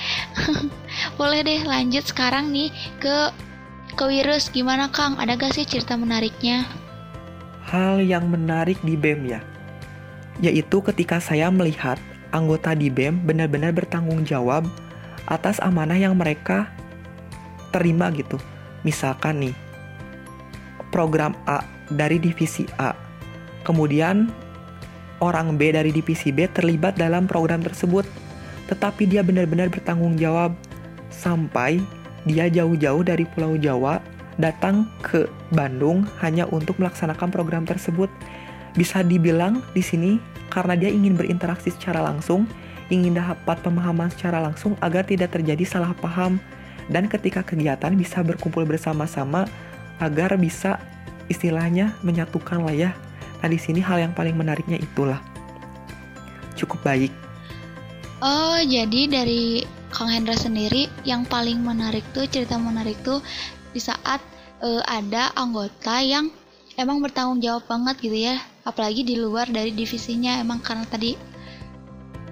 Boleh 1.19 1.47
deh 1.47 1.63
lanjut 1.63 2.03
sekarang 2.03 2.51
nih 2.51 2.75
ke 2.99 3.31
ke 3.95 4.03
virus 4.03 4.51
gimana 4.51 4.91
Kang? 4.91 5.15
Ada 5.15 5.39
gak 5.39 5.55
sih 5.55 5.63
cerita 5.63 5.95
menariknya? 5.95 6.67
Hal 7.65 8.01
yang 8.01 8.29
menarik 8.29 8.77
di 8.85 8.93
BEM 8.93 9.25
ya, 9.25 9.41
yaitu 10.37 10.81
ketika 10.85 11.17
saya 11.17 11.49
melihat 11.49 11.97
anggota 12.29 12.77
di 12.77 12.93
BEM 12.93 13.25
benar-benar 13.25 13.73
bertanggung 13.73 14.21
jawab 14.21 14.69
atas 15.25 15.57
amanah 15.63 15.97
yang 15.97 16.13
mereka 16.13 16.69
terima 17.73 18.13
gitu. 18.13 18.37
Misalkan 18.85 19.41
nih, 19.41 19.55
program 20.93 21.33
A 21.49 21.65
dari 21.89 22.21
divisi 22.21 22.69
A, 22.77 22.93
kemudian 23.65 24.29
orang 25.23 25.57
B 25.57 25.73
dari 25.73 25.89
divisi 25.89 26.29
B 26.29 26.45
terlibat 26.45 27.01
dalam 27.01 27.25
program 27.25 27.65
tersebut, 27.65 28.05
tetapi 28.69 29.09
dia 29.09 29.25
benar-benar 29.25 29.73
bertanggung 29.73 30.21
jawab 30.21 30.53
sampai 31.09 31.81
dia 32.29 32.49
jauh-jauh 32.49 33.01
dari 33.05 33.25
Pulau 33.33 33.57
Jawa 33.57 34.01
datang 34.35 34.89
ke 35.01 35.29
Bandung 35.53 36.09
hanya 36.23 36.49
untuk 36.49 36.81
melaksanakan 36.81 37.29
program 37.29 37.63
tersebut. 37.67 38.09
Bisa 38.73 39.05
dibilang 39.05 39.61
di 39.71 39.83
sini 39.85 40.17
karena 40.49 40.75
dia 40.75 40.91
ingin 40.91 41.15
berinteraksi 41.15 41.71
secara 41.71 42.03
langsung, 42.03 42.47
ingin 42.89 43.17
dapat 43.17 43.61
pemahaman 43.61 44.11
secara 44.11 44.43
langsung 44.43 44.77
agar 44.83 45.07
tidak 45.07 45.33
terjadi 45.33 45.63
salah 45.65 45.93
paham 45.97 46.37
dan 46.89 47.09
ketika 47.09 47.41
kegiatan 47.41 47.93
bisa 47.97 48.21
berkumpul 48.21 48.61
bersama-sama 48.67 49.49
agar 49.97 50.37
bisa 50.37 50.77
istilahnya 51.31 51.95
menyatukan 52.05 52.61
lah 52.61 52.75
ya. 52.75 52.91
Nah 53.41 53.49
di 53.49 53.57
sini 53.57 53.81
hal 53.81 54.01
yang 54.01 54.13
paling 54.13 54.37
menariknya 54.37 54.77
itulah 54.77 55.17
cukup 56.53 56.81
baik. 56.85 57.11
Oh 58.21 58.59
jadi 58.61 59.11
dari 59.11 59.65
Kang 59.91 60.11
Hendra 60.11 60.35
sendiri 60.35 60.91
yang 61.07 61.23
paling 61.25 61.63
menarik 61.63 62.03
tuh 62.11 62.27
cerita 62.27 62.59
menarik 62.59 62.99
tuh 63.01 63.23
di 63.71 63.79
saat 63.79 64.19
uh, 64.61 64.83
ada 64.87 65.31
anggota 65.35 65.99
yang 65.99 66.31
emang 66.79 66.99
bertanggung 66.99 67.41
jawab 67.43 67.65
banget 67.67 67.95
gitu 67.99 68.17
ya. 68.31 68.39
Apalagi 68.65 69.05
di 69.05 69.15
luar 69.19 69.49
dari 69.49 69.71
divisinya 69.71 70.39
emang 70.41 70.61
karena 70.63 70.85
tadi 70.87 71.15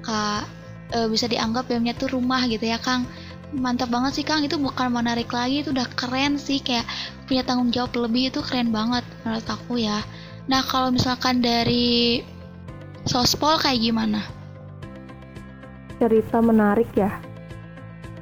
kak 0.04 0.44
uh, 0.94 1.08
bisa 1.10 1.26
dianggap 1.28 1.68
BEM-nya 1.68 1.98
tuh 1.98 2.14
rumah 2.14 2.46
gitu 2.46 2.64
ya 2.64 2.78
Kang. 2.80 3.08
Mantap 3.54 3.94
banget 3.94 4.22
sih 4.22 4.26
Kang. 4.26 4.42
Itu 4.46 4.58
bukan 4.62 4.94
menarik 4.94 5.30
lagi 5.34 5.66
itu 5.66 5.74
udah 5.74 5.88
keren 5.94 6.38
sih 6.38 6.62
kayak 6.62 6.86
punya 7.26 7.46
tanggung 7.46 7.74
jawab 7.74 7.94
lebih 7.98 8.30
itu 8.34 8.40
keren 8.46 8.70
banget 8.74 9.06
menurut 9.26 9.48
aku 9.48 9.82
ya. 9.82 10.02
Nah 10.50 10.62
kalau 10.66 10.92
misalkan 10.92 11.40
dari 11.40 12.22
sospol 13.08 13.56
kayak 13.62 13.80
gimana? 13.80 14.22
Cerita 16.02 16.42
menarik 16.44 16.90
ya. 16.98 17.14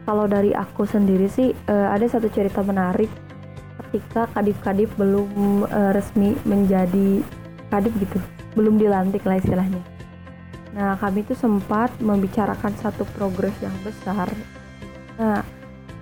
Kalau 0.05 0.25
dari 0.27 0.51
aku 0.51 0.83
sendiri 0.83 1.29
sih 1.29 1.53
uh, 1.69 1.93
ada 1.93 2.03
satu 2.09 2.27
cerita 2.27 2.59
menarik 2.65 3.09
ketika 3.91 4.31
kadif-kadif 4.31 4.87
belum 4.95 5.67
uh, 5.67 5.91
resmi 5.91 6.39
menjadi 6.47 7.19
kadif 7.67 7.91
gitu 7.99 8.17
belum 8.55 8.79
dilantik 8.79 9.27
lah 9.27 9.35
istilahnya. 9.35 9.83
Nah 10.71 10.95
kami 10.95 11.27
itu 11.27 11.35
sempat 11.35 11.91
membicarakan 11.99 12.71
satu 12.79 13.03
progres 13.15 13.55
yang 13.59 13.75
besar. 13.83 14.31
Nah, 15.19 15.43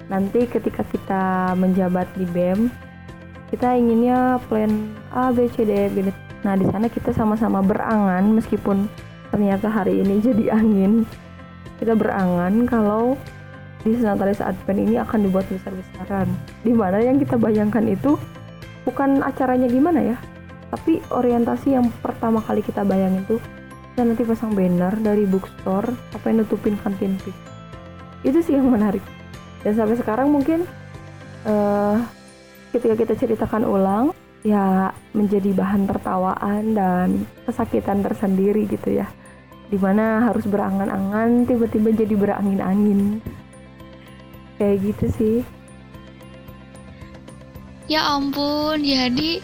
nanti 0.07 0.45
ketika 0.45 0.85
kita 0.85 1.53
menjabat 1.57 2.05
di 2.13 2.29
BEM, 2.29 2.69
kita 3.49 3.73
inginnya 3.73 4.37
plan 4.45 4.93
A, 5.09 5.33
B, 5.33 5.49
C, 5.49 5.65
D, 5.65 5.73
E, 5.73 5.89
F, 5.89 6.13
Nah, 6.39 6.55
di 6.55 6.63
sana 6.71 6.87
kita 6.87 7.11
sama-sama 7.11 7.59
berangan 7.59 8.23
meskipun 8.31 8.87
ternyata 9.27 9.67
hari 9.67 9.99
ini 9.99 10.21
jadi 10.31 10.55
angin. 10.55 11.03
Kita 11.79 11.95
berangan 11.95 12.67
kalau 12.67 13.15
di 13.83 13.95
Senatalis 13.95 14.43
Advent 14.43 14.79
ini 14.79 14.95
akan 14.99 15.19
dibuat 15.27 15.47
besar-besaran. 15.47 16.27
Di 16.65 16.73
mana 16.75 16.99
yang 16.99 17.19
kita 17.19 17.39
bayangkan 17.39 17.85
itu 17.87 18.19
bukan 18.83 19.23
acaranya 19.23 19.67
gimana 19.71 20.15
ya, 20.15 20.17
tapi 20.73 20.99
orientasi 21.09 21.75
yang 21.75 21.87
pertama 22.03 22.43
kali 22.43 22.61
kita 22.61 22.83
bayangin 22.83 23.25
tuh 23.25 23.39
kita 23.93 24.03
nanti 24.05 24.23
pasang 24.23 24.55
banner 24.55 24.95
dari 24.99 25.27
bookstore 25.27 25.91
apa 26.15 26.25
yang 26.31 26.45
nutupin 26.45 26.79
kantin 26.79 27.19
fix 27.19 27.35
itu 28.23 28.39
sih 28.43 28.55
yang 28.55 28.67
menarik. 28.67 29.03
Dan 29.63 29.75
sampai 29.75 29.95
sekarang 29.99 30.31
mungkin 30.31 30.63
uh, 31.47 31.99
ketika 32.71 32.95
kita 32.95 33.13
ceritakan 33.15 33.63
ulang 33.67 34.05
ya 34.43 34.91
menjadi 35.11 35.51
bahan 35.51 35.83
tertawaan 35.87 36.63
dan 36.75 37.07
kesakitan 37.43 38.03
tersendiri 38.03 38.67
gitu 38.67 38.99
ya. 39.03 39.07
Di 39.69 39.77
mana 39.77 40.25
harus 40.25 40.49
berangan-angan 40.49 41.45
tiba-tiba 41.45 41.93
jadi 41.93 42.15
berangin-angin 42.17 43.21
kayak 44.59 44.77
gitu 44.83 45.05
sih. 45.15 45.37
Ya 47.89 48.05
ampun 48.05 48.85
jadi 48.85 49.41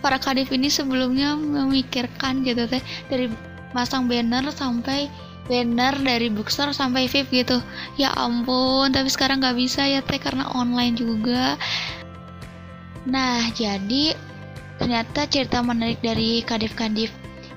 para 0.00 0.16
kadif 0.16 0.48
ini 0.54 0.72
sebelumnya 0.72 1.36
memikirkan 1.36 2.46
gitu 2.46 2.64
teh 2.64 2.80
dari 3.12 3.28
masang 3.76 4.08
banner 4.08 4.48
sampai 4.48 5.12
banner 5.44 5.92
dari 6.00 6.32
bookstore 6.32 6.72
sampai 6.72 7.10
VIP 7.10 7.44
gitu. 7.44 7.60
Ya 8.00 8.14
ampun 8.16 8.94
tapi 8.94 9.12
sekarang 9.12 9.44
nggak 9.44 9.58
bisa 9.58 9.84
ya 9.84 10.00
teh 10.00 10.16
karena 10.16 10.48
online 10.56 10.96
juga. 10.96 11.60
Nah 13.04 13.50
jadi 13.52 14.16
ternyata 14.80 15.28
cerita 15.28 15.60
menarik 15.60 16.00
dari 16.00 16.40
kadif-kadif 16.46 17.12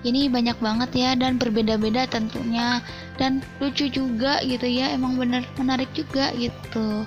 ini 0.08 0.32
banyak 0.32 0.56
banget 0.64 0.90
ya 0.96 1.12
dan 1.16 1.36
berbeda-beda 1.36 2.08
tentunya 2.08 2.80
dan 3.20 3.44
lucu 3.60 3.92
juga 3.92 4.40
gitu 4.48 4.66
ya 4.66 4.96
emang 4.96 5.20
bener 5.20 5.44
menarik 5.60 5.92
juga 5.92 6.32
gitu 6.40 7.04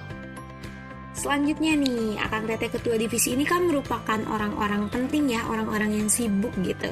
Selanjutnya 1.13 1.77
nih, 1.77 2.17
akan 2.25 2.49
Teteh 2.49 2.73
Ketua 2.73 2.97
Divisi 2.97 3.37
ini 3.37 3.45
kan 3.45 3.69
merupakan 3.69 4.17
orang-orang 4.33 4.89
penting 4.89 5.37
ya, 5.37 5.45
orang-orang 5.45 5.93
yang 5.93 6.09
sibuk 6.09 6.57
gitu 6.65 6.89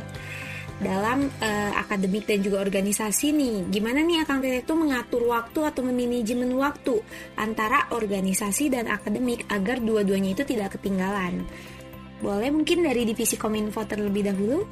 dalam 0.80 1.28
uh, 1.44 1.72
akademik 1.76 2.24
dan 2.24 2.40
juga 2.40 2.64
organisasi 2.64 3.32
nih. 3.36 3.56
Gimana 3.68 4.00
nih 4.00 4.24
Akang 4.24 4.44
Teteh 4.44 4.64
itu 4.64 4.72
mengatur 4.76 5.24
waktu 5.28 5.60
atau 5.64 5.80
memanajemen 5.84 6.52
waktu 6.56 7.00
antara 7.36 7.88
organisasi 7.92 8.72
dan 8.72 8.88
akademik 8.88 9.44
agar 9.48 9.80
dua-duanya 9.80 10.36
itu 10.36 10.44
tidak 10.44 10.76
ketinggalan. 10.76 11.44
Boleh 12.20 12.52
mungkin 12.52 12.84
dari 12.84 13.08
divisi 13.08 13.40
Kominfo 13.40 13.84
terlebih 13.88 14.28
dahulu? 14.28 14.64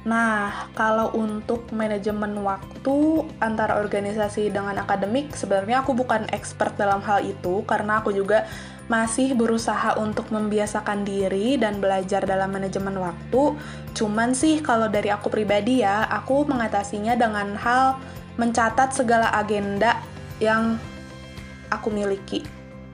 Nah, 0.00 0.72
kalau 0.72 1.12
untuk 1.12 1.68
manajemen 1.76 2.32
waktu 2.40 3.28
antara 3.36 3.76
organisasi 3.76 4.48
dengan 4.48 4.80
akademik, 4.80 5.36
sebenarnya 5.36 5.84
aku 5.84 5.92
bukan 5.92 6.24
expert 6.32 6.72
dalam 6.80 7.04
hal 7.04 7.20
itu 7.20 7.60
karena 7.68 8.00
aku 8.00 8.08
juga 8.16 8.48
masih 8.88 9.36
berusaha 9.36 10.00
untuk 10.00 10.32
membiasakan 10.32 11.04
diri 11.04 11.60
dan 11.60 11.84
belajar 11.84 12.24
dalam 12.24 12.48
manajemen 12.48 12.96
waktu. 12.96 13.60
Cuman 13.92 14.32
sih 14.32 14.64
kalau 14.64 14.88
dari 14.88 15.12
aku 15.12 15.28
pribadi 15.28 15.84
ya, 15.84 16.08
aku 16.08 16.48
mengatasinya 16.48 17.12
dengan 17.20 17.52
hal 17.60 18.00
mencatat 18.40 18.96
segala 18.96 19.28
agenda 19.36 20.00
yang 20.40 20.80
aku 21.68 21.92
miliki. 21.92 22.40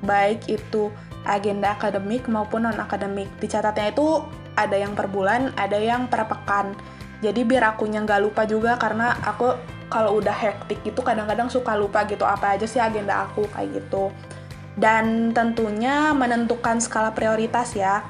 Baik 0.03 0.43
itu 0.51 0.91
agenda 1.23 1.79
akademik 1.79 2.27
maupun 2.27 2.67
non-akademik. 2.67 3.31
Dicatatnya 3.39 3.95
itu 3.95 4.27
ada 4.59 4.75
yang 4.75 4.99
per 4.99 5.07
bulan, 5.07 5.55
ada 5.55 5.79
yang 5.79 6.11
per 6.11 6.27
pekan 6.27 6.75
jadi 7.25 7.41
biar 7.49 7.77
akunya 7.77 8.05
nggak 8.05 8.21
lupa 8.23 8.43
juga 8.45 8.77
karena 8.77 9.17
aku 9.25 9.57
kalau 9.89 10.19
udah 10.19 10.35
hektik 10.35 10.83
itu 10.83 11.01
kadang-kadang 11.01 11.47
suka 11.49 11.79
lupa 11.79 12.05
gitu 12.05 12.27
apa 12.27 12.59
aja 12.59 12.67
sih 12.67 12.83
agenda 12.83 13.25
aku 13.31 13.47
kayak 13.55 13.83
gitu. 13.83 14.13
Dan 14.77 15.33
tentunya 15.33 16.13
menentukan 16.13 16.83
skala 16.85 17.17
prioritas 17.17 17.73
ya. 17.73 18.05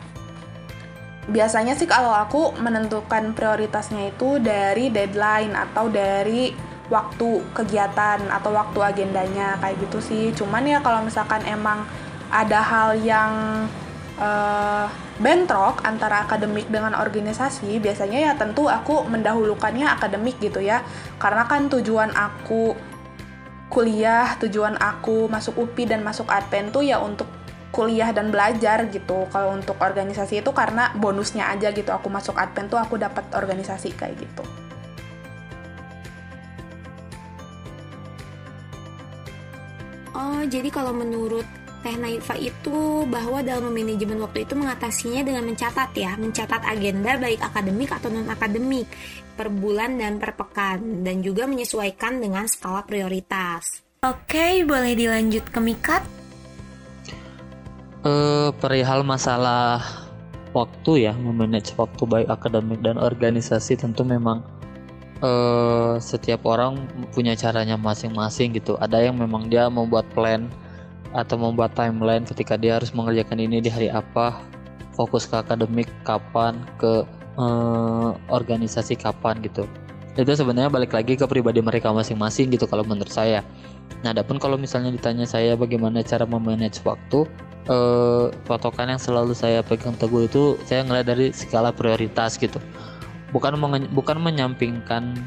Biasanya 1.31 1.79
sih 1.79 1.87
kalau 1.87 2.11
aku 2.11 2.55
menentukan 2.59 3.35
prioritasnya 3.35 4.11
itu 4.15 4.43
dari 4.43 4.91
deadline 4.91 5.55
atau 5.55 5.87
dari 5.87 6.51
waktu 6.87 7.43
kegiatan 7.55 8.31
atau 8.31 8.51
waktu 8.55 8.79
agendanya 8.83 9.59
kayak 9.63 9.79
gitu 9.87 9.99
sih. 10.03 10.25
Cuman 10.35 10.67
ya 10.67 10.79
kalau 10.83 11.07
misalkan 11.07 11.43
emang 11.47 11.87
ada 12.31 12.59
hal 12.59 12.99
yang 12.99 13.33
uh, 14.21 14.87
bentrok 15.21 15.81
antara 15.85 16.25
akademik 16.25 16.69
dengan 16.69 16.97
organisasi, 16.97 17.81
biasanya 17.81 18.19
ya 18.19 18.33
tentu 18.37 18.69
aku 18.69 19.05
mendahulukannya 19.09 19.89
akademik 19.89 20.37
gitu 20.41 20.61
ya. 20.61 20.85
Karena 21.17 21.49
kan 21.49 21.69
tujuan 21.73 22.13
aku 22.13 22.77
kuliah, 23.73 24.37
tujuan 24.41 24.77
aku 24.79 25.27
masuk 25.29 25.57
UPI 25.69 25.97
dan 25.97 26.01
masuk 26.05 26.29
Adpen 26.31 26.71
tuh 26.71 26.85
ya 26.87 27.01
untuk 27.01 27.27
kuliah 27.75 28.09
dan 28.15 28.33
belajar 28.33 28.89
gitu. 28.89 29.29
Kalau 29.29 29.53
untuk 29.53 29.77
organisasi 29.77 30.41
itu 30.41 30.51
karena 30.57 30.93
bonusnya 30.97 31.53
aja 31.53 31.73
gitu. 31.73 31.93
Aku 31.93 32.09
masuk 32.09 32.37
Adpen 32.39 32.73
tuh 32.73 32.81
aku 32.81 32.97
dapat 32.97 33.27
organisasi 33.37 33.93
kayak 33.93 34.17
gitu. 34.17 34.45
Oh, 40.17 40.41
jadi 40.49 40.73
kalau 40.73 40.97
menurut 40.97 41.45
Teh 41.87 41.95
Naifa 41.95 42.35
itu 42.35 43.07
bahwa 43.07 43.47
dalam 43.47 43.71
manajemen 43.71 44.19
waktu 44.19 44.43
itu 44.43 44.59
mengatasinya 44.59 45.23
dengan 45.23 45.47
mencatat 45.47 45.95
ya, 45.95 46.19
mencatat 46.19 46.67
agenda 46.67 47.15
baik 47.15 47.39
akademik 47.39 47.95
atau 47.95 48.11
non 48.11 48.27
akademik 48.27 48.91
per 49.39 49.47
bulan 49.55 49.95
dan 49.95 50.19
per 50.19 50.35
pekan 50.35 51.07
dan 51.07 51.23
juga 51.23 51.47
menyesuaikan 51.47 52.19
dengan 52.19 52.51
skala 52.51 52.83
prioritas. 52.83 53.87
Oke, 54.03 54.67
boleh 54.67 54.99
dilanjut 54.99 55.47
ke 55.47 55.63
Mikat? 55.63 56.03
Uh, 58.03 58.51
perihal 58.59 59.07
masalah 59.07 59.79
waktu 60.59 61.07
ya, 61.07 61.15
memanage 61.15 61.71
waktu 61.79 62.03
baik 62.03 62.27
akademik 62.27 62.83
dan 62.83 62.99
organisasi 62.99 63.79
tentu 63.79 64.03
memang 64.03 64.43
uh, 65.23 66.03
setiap 66.03 66.51
orang 66.51 66.83
punya 67.15 67.39
caranya 67.39 67.79
masing-masing 67.79 68.59
gitu. 68.59 68.75
Ada 68.83 69.07
yang 69.07 69.23
memang 69.23 69.47
dia 69.47 69.71
membuat 69.71 70.11
plan 70.11 70.51
atau 71.15 71.37
membuat 71.39 71.77
timeline 71.79 72.27
ketika 72.27 72.59
dia 72.59 72.79
harus 72.81 72.91
mengerjakan 72.91 73.39
ini 73.39 73.63
di 73.63 73.71
hari 73.71 73.89
apa 73.93 74.43
fokus 74.97 75.29
ke 75.29 75.37
akademik 75.37 75.87
kapan 76.03 76.57
ke 76.81 77.05
uh, 77.37 78.17
organisasi 78.33 78.97
kapan 78.97 79.39
gitu. 79.45 79.69
Itu 80.17 80.33
sebenarnya 80.33 80.73
balik 80.73 80.97
lagi 80.97 81.13
ke 81.21 81.29
pribadi 81.29 81.61
mereka 81.61 81.93
masing-masing 81.93 82.49
gitu 82.49 82.65
kalau 82.65 82.83
menurut 82.83 83.13
saya. 83.13 83.45
Nah 84.01 84.17
adapun 84.17 84.41
kalau 84.41 84.57
misalnya 84.57 84.89
ditanya 84.89 85.29
saya 85.29 85.53
bagaimana 85.55 86.01
cara 86.01 86.25
memanage 86.25 86.81
waktu 86.83 87.29
uh, 87.69 88.33
patokan 88.49 88.97
yang 88.97 89.01
selalu 89.01 89.37
saya 89.37 89.61
pegang 89.61 89.95
teguh 90.01 90.25
itu 90.25 90.57
saya 90.65 90.83
ngeliat 90.89 91.07
dari 91.07 91.31
skala 91.37 91.71
prioritas 91.71 92.41
gitu. 92.41 92.57
Bukan 93.37 93.61
bukan 93.93 94.17
menyampingkan 94.17 95.21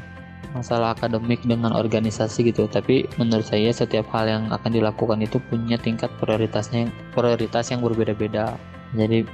masalah 0.52 0.94
akademik 0.94 1.42
dengan 1.46 1.74
organisasi 1.74 2.50
gitu. 2.50 2.66
Tapi 2.66 3.06
menurut 3.16 3.46
saya 3.46 3.70
setiap 3.70 4.06
hal 4.10 4.26
yang 4.26 4.44
akan 4.50 4.70
dilakukan 4.70 5.22
itu 5.22 5.38
punya 5.50 5.78
tingkat 5.78 6.10
prioritasnya 6.18 6.90
prioritas 7.14 7.70
yang 7.70 7.80
berbeda-beda. 7.82 8.58
Jadi 8.94 9.24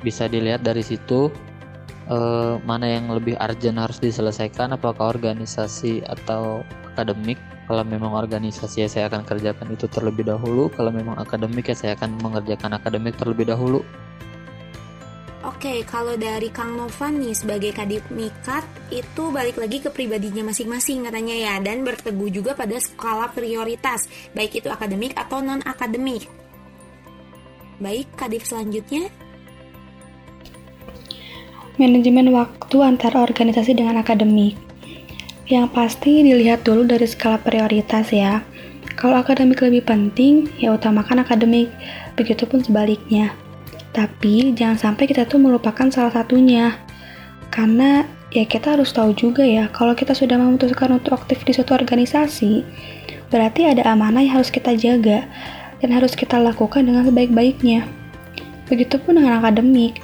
bisa 0.00 0.30
dilihat 0.30 0.62
dari 0.62 0.80
situ 0.80 1.28
eh, 2.08 2.54
mana 2.62 2.86
yang 2.86 3.10
lebih 3.10 3.36
urgent 3.36 3.78
harus 3.78 3.98
diselesaikan 3.98 4.74
apakah 4.74 5.10
organisasi 5.14 6.06
atau 6.06 6.62
akademik. 6.94 7.38
Kalau 7.70 7.86
memang 7.86 8.18
organisasi 8.18 8.82
ya 8.82 8.88
saya 8.90 9.04
akan 9.06 9.22
kerjakan 9.22 9.70
itu 9.70 9.86
terlebih 9.86 10.26
dahulu 10.26 10.74
kalau 10.74 10.90
memang 10.90 11.14
akademik 11.22 11.70
ya 11.70 11.76
saya 11.78 11.92
akan 11.94 12.18
mengerjakan 12.18 12.74
akademik 12.74 13.14
terlebih 13.14 13.46
dahulu 13.46 13.86
Oke, 15.40 15.88
kalau 15.88 16.20
dari 16.20 16.52
Kang 16.52 16.76
Novan 16.76 17.16
nih 17.16 17.32
sebagai 17.32 17.72
kadip 17.72 18.04
mikat 18.12 18.60
itu 18.92 19.32
balik 19.32 19.56
lagi 19.56 19.80
ke 19.80 19.88
pribadinya 19.88 20.44
masing-masing 20.44 21.08
katanya 21.08 21.32
ya 21.32 21.54
dan 21.64 21.80
berteguh 21.80 22.28
juga 22.28 22.52
pada 22.52 22.76
skala 22.76 23.32
prioritas 23.32 24.04
baik 24.36 24.60
itu 24.60 24.68
akademik 24.68 25.16
atau 25.16 25.40
non 25.40 25.64
akademik. 25.64 26.28
Baik, 27.80 28.12
kadip 28.20 28.44
selanjutnya. 28.44 29.08
Manajemen 31.80 32.36
waktu 32.36 32.76
antara 32.84 33.24
organisasi 33.24 33.72
dengan 33.72 34.04
akademik. 34.04 34.60
Yang 35.48 35.66
pasti 35.72 36.20
dilihat 36.20 36.68
dulu 36.68 36.84
dari 36.84 37.08
skala 37.08 37.40
prioritas 37.40 38.12
ya. 38.12 38.44
Kalau 39.00 39.16
akademik 39.16 39.64
lebih 39.64 39.88
penting, 39.88 40.52
ya 40.60 40.76
utamakan 40.76 41.24
akademik. 41.24 41.72
Begitupun 42.20 42.60
sebaliknya. 42.60 43.32
Tapi 43.90 44.54
jangan 44.54 44.78
sampai 44.78 45.10
kita 45.10 45.26
tuh 45.26 45.42
melupakan 45.42 45.90
salah 45.90 46.14
satunya. 46.14 46.78
Karena 47.50 48.06
ya 48.30 48.46
kita 48.46 48.78
harus 48.78 48.94
tahu 48.94 49.10
juga 49.10 49.42
ya, 49.42 49.66
kalau 49.74 49.98
kita 49.98 50.14
sudah 50.14 50.38
memutuskan 50.38 50.94
untuk 50.94 51.18
aktif 51.18 51.42
di 51.42 51.50
suatu 51.50 51.74
organisasi, 51.74 52.62
berarti 53.26 53.66
ada 53.66 53.90
amanah 53.90 54.22
yang 54.22 54.38
harus 54.38 54.54
kita 54.54 54.78
jaga 54.78 55.26
dan 55.82 55.90
harus 55.90 56.14
kita 56.14 56.38
lakukan 56.38 56.86
dengan 56.86 57.02
sebaik-baiknya. 57.02 57.90
Begitupun 58.70 59.18
dengan 59.18 59.42
akademik. 59.42 59.98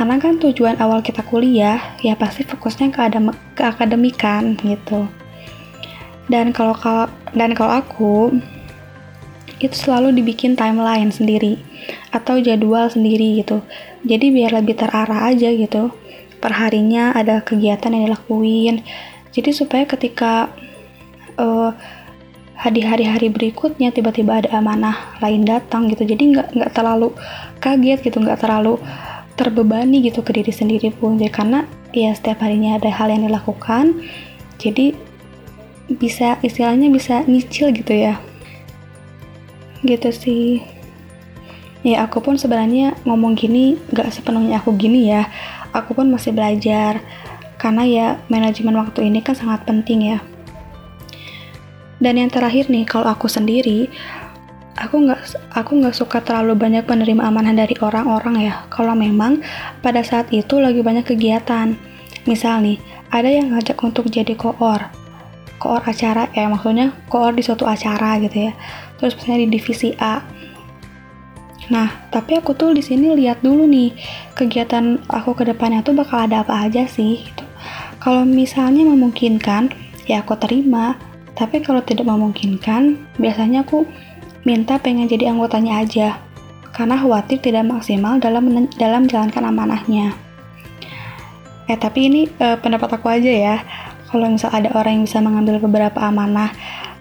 Karena 0.00 0.16
kan 0.16 0.40
tujuan 0.40 0.80
awal 0.80 1.04
kita 1.04 1.20
kuliah 1.28 1.76
ya 2.00 2.16
pasti 2.16 2.40
fokusnya 2.48 2.88
ke, 2.88 3.00
adem 3.04 3.36
ke 3.52 3.60
akademikan 3.60 4.56
gitu. 4.64 5.04
Dan 6.32 6.56
kalau 6.56 6.72
dan 7.36 7.52
kalau 7.52 7.84
aku 7.84 8.14
itu 9.60 9.76
selalu 9.76 10.16
dibikin 10.16 10.56
timeline 10.56 11.12
sendiri 11.12 11.60
atau 12.10 12.40
jadwal 12.40 12.88
sendiri 12.88 13.44
gitu. 13.44 13.60
Jadi 14.02 14.32
biar 14.32 14.56
lebih 14.56 14.80
terarah 14.80 15.28
aja 15.28 15.52
gitu. 15.52 15.92
Perharinya 16.40 17.12
ada 17.12 17.44
kegiatan 17.44 17.92
yang 17.92 18.08
dilakuin. 18.08 18.80
Jadi 19.30 19.50
supaya 19.52 19.84
ketika 19.84 20.48
uh, 21.36 21.70
di 22.72 22.82
hari-hari 22.84 23.28
berikutnya 23.28 23.92
tiba-tiba 23.92 24.40
ada 24.40 24.56
amanah 24.56 25.20
lain 25.20 25.44
datang 25.44 25.92
gitu. 25.92 26.08
Jadi 26.08 26.36
nggak 26.36 26.56
nggak 26.56 26.72
terlalu 26.72 27.12
kaget 27.60 28.00
gitu, 28.00 28.16
nggak 28.24 28.40
terlalu 28.40 28.80
terbebani 29.36 30.00
gitu 30.00 30.24
ke 30.24 30.32
diri 30.32 30.52
sendiri 30.52 30.88
pun. 30.96 31.20
Jadi 31.20 31.32
karena 31.32 31.68
ya 31.92 32.16
setiap 32.16 32.40
harinya 32.40 32.80
ada 32.80 32.88
hal 32.88 33.12
yang 33.12 33.28
dilakukan. 33.28 34.00
Jadi 34.56 34.96
bisa 36.00 36.40
istilahnya 36.40 36.88
bisa 36.88 37.26
nyicil 37.26 37.74
gitu 37.74 37.92
ya 37.92 38.29
gitu 39.84 40.10
sih. 40.12 40.60
Ya 41.80 42.04
aku 42.04 42.20
pun 42.20 42.36
sebenarnya 42.36 42.92
ngomong 43.08 43.32
gini 43.32 43.80
gak 43.92 44.12
sepenuhnya 44.12 44.60
aku 44.60 44.76
gini 44.76 45.08
ya. 45.08 45.28
Aku 45.72 45.96
pun 45.96 46.12
masih 46.12 46.36
belajar. 46.36 47.00
Karena 47.56 47.84
ya 47.84 48.06
manajemen 48.32 48.76
waktu 48.76 49.08
ini 49.08 49.24
kan 49.24 49.36
sangat 49.36 49.64
penting 49.64 50.16
ya. 50.16 50.18
Dan 52.00 52.16
yang 52.16 52.32
terakhir 52.32 52.72
nih 52.72 52.88
kalau 52.88 53.12
aku 53.12 53.28
sendiri 53.28 53.92
aku 54.80 55.04
nggak 55.04 55.20
aku 55.52 55.76
nggak 55.76 55.92
suka 55.92 56.24
terlalu 56.24 56.56
banyak 56.56 56.88
menerima 56.88 57.20
amanah 57.28 57.52
dari 57.52 57.76
orang-orang 57.80 58.48
ya. 58.48 58.64
Kalau 58.72 58.96
memang 58.96 59.44
pada 59.84 60.00
saat 60.00 60.32
itu 60.32 60.56
lagi 60.56 60.80
banyak 60.80 61.04
kegiatan. 61.04 61.76
Misal 62.24 62.64
nih 62.64 62.80
ada 63.12 63.28
yang 63.28 63.52
ngajak 63.52 63.76
untuk 63.84 64.08
jadi 64.08 64.32
koor. 64.36 64.80
Koor 65.60 65.84
acara 65.84 66.32
ya 66.32 66.48
maksudnya 66.48 66.96
koor 67.12 67.36
di 67.36 67.44
suatu 67.44 67.68
acara 67.68 68.16
gitu 68.24 68.48
ya 68.48 68.52
terus 69.00 69.16
misalnya 69.16 69.48
di 69.48 69.48
divisi 69.56 69.96
A 69.96 70.20
Nah, 71.70 71.86
tapi 72.10 72.34
aku 72.34 72.50
tuh 72.58 72.74
di 72.74 72.82
sini 72.82 73.14
lihat 73.14 73.46
dulu 73.46 73.62
nih 73.62 73.94
kegiatan 74.34 74.98
aku 75.06 75.38
ke 75.38 75.46
depannya 75.46 75.86
tuh 75.86 75.94
bakal 75.94 76.26
ada 76.26 76.42
apa 76.42 76.66
aja 76.66 76.82
sih 76.90 77.22
gitu. 77.22 77.46
Kalau 78.02 78.26
misalnya 78.26 78.82
memungkinkan, 78.82 79.70
ya 80.10 80.26
aku 80.26 80.34
terima. 80.34 80.98
Tapi 81.38 81.62
kalau 81.62 81.78
tidak 81.80 82.10
memungkinkan, 82.10 82.98
biasanya 83.22 83.62
aku 83.62 83.86
minta 84.42 84.82
pengen 84.82 85.06
jadi 85.06 85.30
anggotanya 85.30 85.86
aja. 85.86 86.18
Karena 86.74 86.98
khawatir 86.98 87.38
tidak 87.38 87.70
maksimal 87.70 88.18
dalam 88.18 88.66
dalam 88.74 89.06
menjalankan 89.06 89.46
amanahnya. 89.46 90.10
Eh 91.70 91.78
tapi 91.78 92.10
ini 92.10 92.26
uh, 92.42 92.58
pendapat 92.58 92.98
aku 92.98 93.06
aja 93.14 93.30
ya. 93.30 93.56
Kalau 94.10 94.26
misal 94.26 94.50
ada 94.50 94.74
orang 94.74 94.98
yang 94.98 95.04
bisa 95.06 95.22
mengambil 95.22 95.62
beberapa 95.62 96.02
amanah 96.02 96.50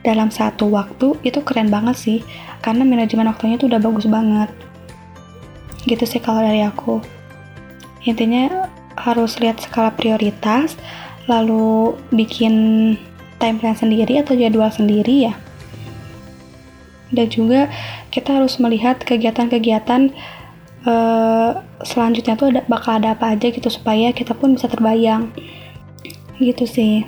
dalam 0.02 0.32
satu 0.32 0.72
waktu 0.72 1.20
itu 1.26 1.44
keren 1.44 1.68
banget 1.68 1.96
sih. 1.96 2.20
Karena 2.60 2.84
manajemen 2.84 3.28
waktunya 3.28 3.56
itu 3.60 3.68
udah 3.68 3.80
bagus 3.80 4.08
banget. 4.08 4.50
Gitu 5.88 6.04
sih 6.04 6.20
kalau 6.20 6.44
dari 6.44 6.64
aku. 6.64 7.04
Intinya 8.08 8.68
harus 9.00 9.40
lihat 9.40 9.64
skala 9.64 9.96
prioritas, 9.96 10.76
lalu 11.28 11.96
bikin 12.12 12.96
time 13.40 13.58
plan 13.60 13.76
sendiri 13.76 14.20
atau 14.20 14.36
jadwal 14.36 14.72
sendiri 14.72 15.32
ya. 15.32 15.34
Dan 17.10 17.28
juga 17.32 17.72
kita 18.14 18.38
harus 18.38 18.62
melihat 18.62 19.02
kegiatan-kegiatan 19.02 20.14
uh, 20.86 21.52
selanjutnya 21.84 22.36
tuh 22.38 22.54
ada 22.54 22.62
bakal 22.68 23.00
ada 23.00 23.16
apa 23.16 23.34
aja 23.34 23.50
gitu 23.50 23.68
supaya 23.72 24.12
kita 24.14 24.36
pun 24.36 24.56
bisa 24.56 24.70
terbayang 24.70 25.32
gitu 26.40 26.64
sih 26.64 27.04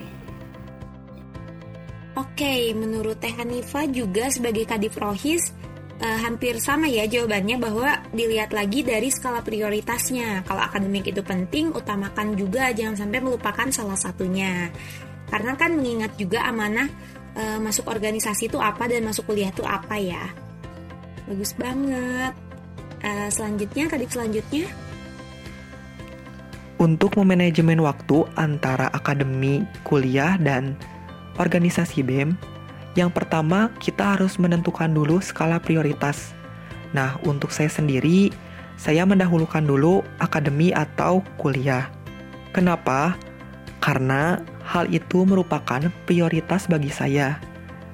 Oke, 2.41 2.73
menurut 2.73 3.21
Teh 3.21 3.37
Hanifa 3.37 3.85
juga 3.85 4.25
sebagai 4.33 4.65
Kadif 4.65 4.97
Rohis 4.97 5.53
uh, 6.01 6.19
hampir 6.25 6.57
sama 6.57 6.89
ya 6.89 7.05
jawabannya 7.05 7.61
bahwa 7.61 8.01
dilihat 8.17 8.49
lagi 8.49 8.81
dari 8.81 9.13
skala 9.13 9.45
prioritasnya. 9.45 10.41
Kalau 10.49 10.57
akademik 10.57 11.05
itu 11.05 11.21
penting, 11.21 11.69
utamakan 11.69 12.33
juga 12.33 12.73
jangan 12.73 12.97
sampai 12.97 13.21
melupakan 13.21 13.69
salah 13.69 13.93
satunya. 13.93 14.73
Karena 15.29 15.53
kan 15.53 15.77
mengingat 15.77 16.17
juga 16.17 16.41
amanah 16.49 16.89
uh, 17.37 17.61
masuk 17.61 17.85
organisasi 17.85 18.49
itu 18.49 18.57
apa 18.57 18.89
dan 18.89 19.05
masuk 19.05 19.29
kuliah 19.29 19.53
itu 19.53 19.61
apa 19.61 20.01
ya. 20.01 20.25
Bagus 21.29 21.53
banget. 21.53 22.33
Uh, 23.05 23.29
selanjutnya, 23.29 23.85
kadif 23.85 24.17
selanjutnya. 24.17 24.65
Untuk 26.81 27.21
memanajemen 27.21 27.85
waktu 27.85 28.25
antara 28.33 28.89
akademi, 28.89 29.61
kuliah, 29.85 30.41
dan 30.41 30.73
organisasi 31.39 32.03
BEM, 32.03 32.35
yang 32.95 33.07
pertama 33.07 33.71
kita 33.79 34.15
harus 34.17 34.35
menentukan 34.35 34.91
dulu 34.91 35.23
skala 35.23 35.63
prioritas. 35.63 36.35
Nah, 36.91 37.15
untuk 37.23 37.55
saya 37.55 37.71
sendiri, 37.71 38.35
saya 38.75 39.07
mendahulukan 39.07 39.63
dulu 39.63 40.03
akademi 40.19 40.75
atau 40.75 41.23
kuliah. 41.39 41.87
Kenapa? 42.51 43.15
Karena 43.79 44.43
hal 44.67 44.91
itu 44.91 45.23
merupakan 45.23 45.87
prioritas 46.03 46.67
bagi 46.67 46.91
saya. 46.91 47.39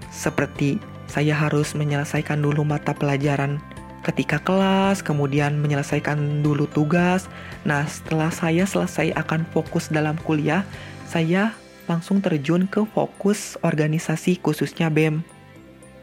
Seperti 0.09 0.81
saya 1.05 1.37
harus 1.37 1.77
menyelesaikan 1.77 2.41
dulu 2.41 2.65
mata 2.65 2.91
pelajaran 2.91 3.61
ketika 4.07 4.39
kelas, 4.39 5.03
kemudian 5.03 5.59
menyelesaikan 5.59 6.41
dulu 6.41 6.65
tugas. 6.71 7.27
Nah, 7.67 7.83
setelah 7.85 8.31
saya 8.31 8.63
selesai 8.63 9.13
akan 9.13 9.43
fokus 9.51 9.91
dalam 9.91 10.15
kuliah, 10.23 10.63
saya 11.05 11.51
langsung 11.87 12.19
terjun 12.19 12.67
ke 12.67 12.83
fokus 12.91 13.55
organisasi 13.63 14.39
khususnya 14.43 14.91
BEM. 14.91 15.23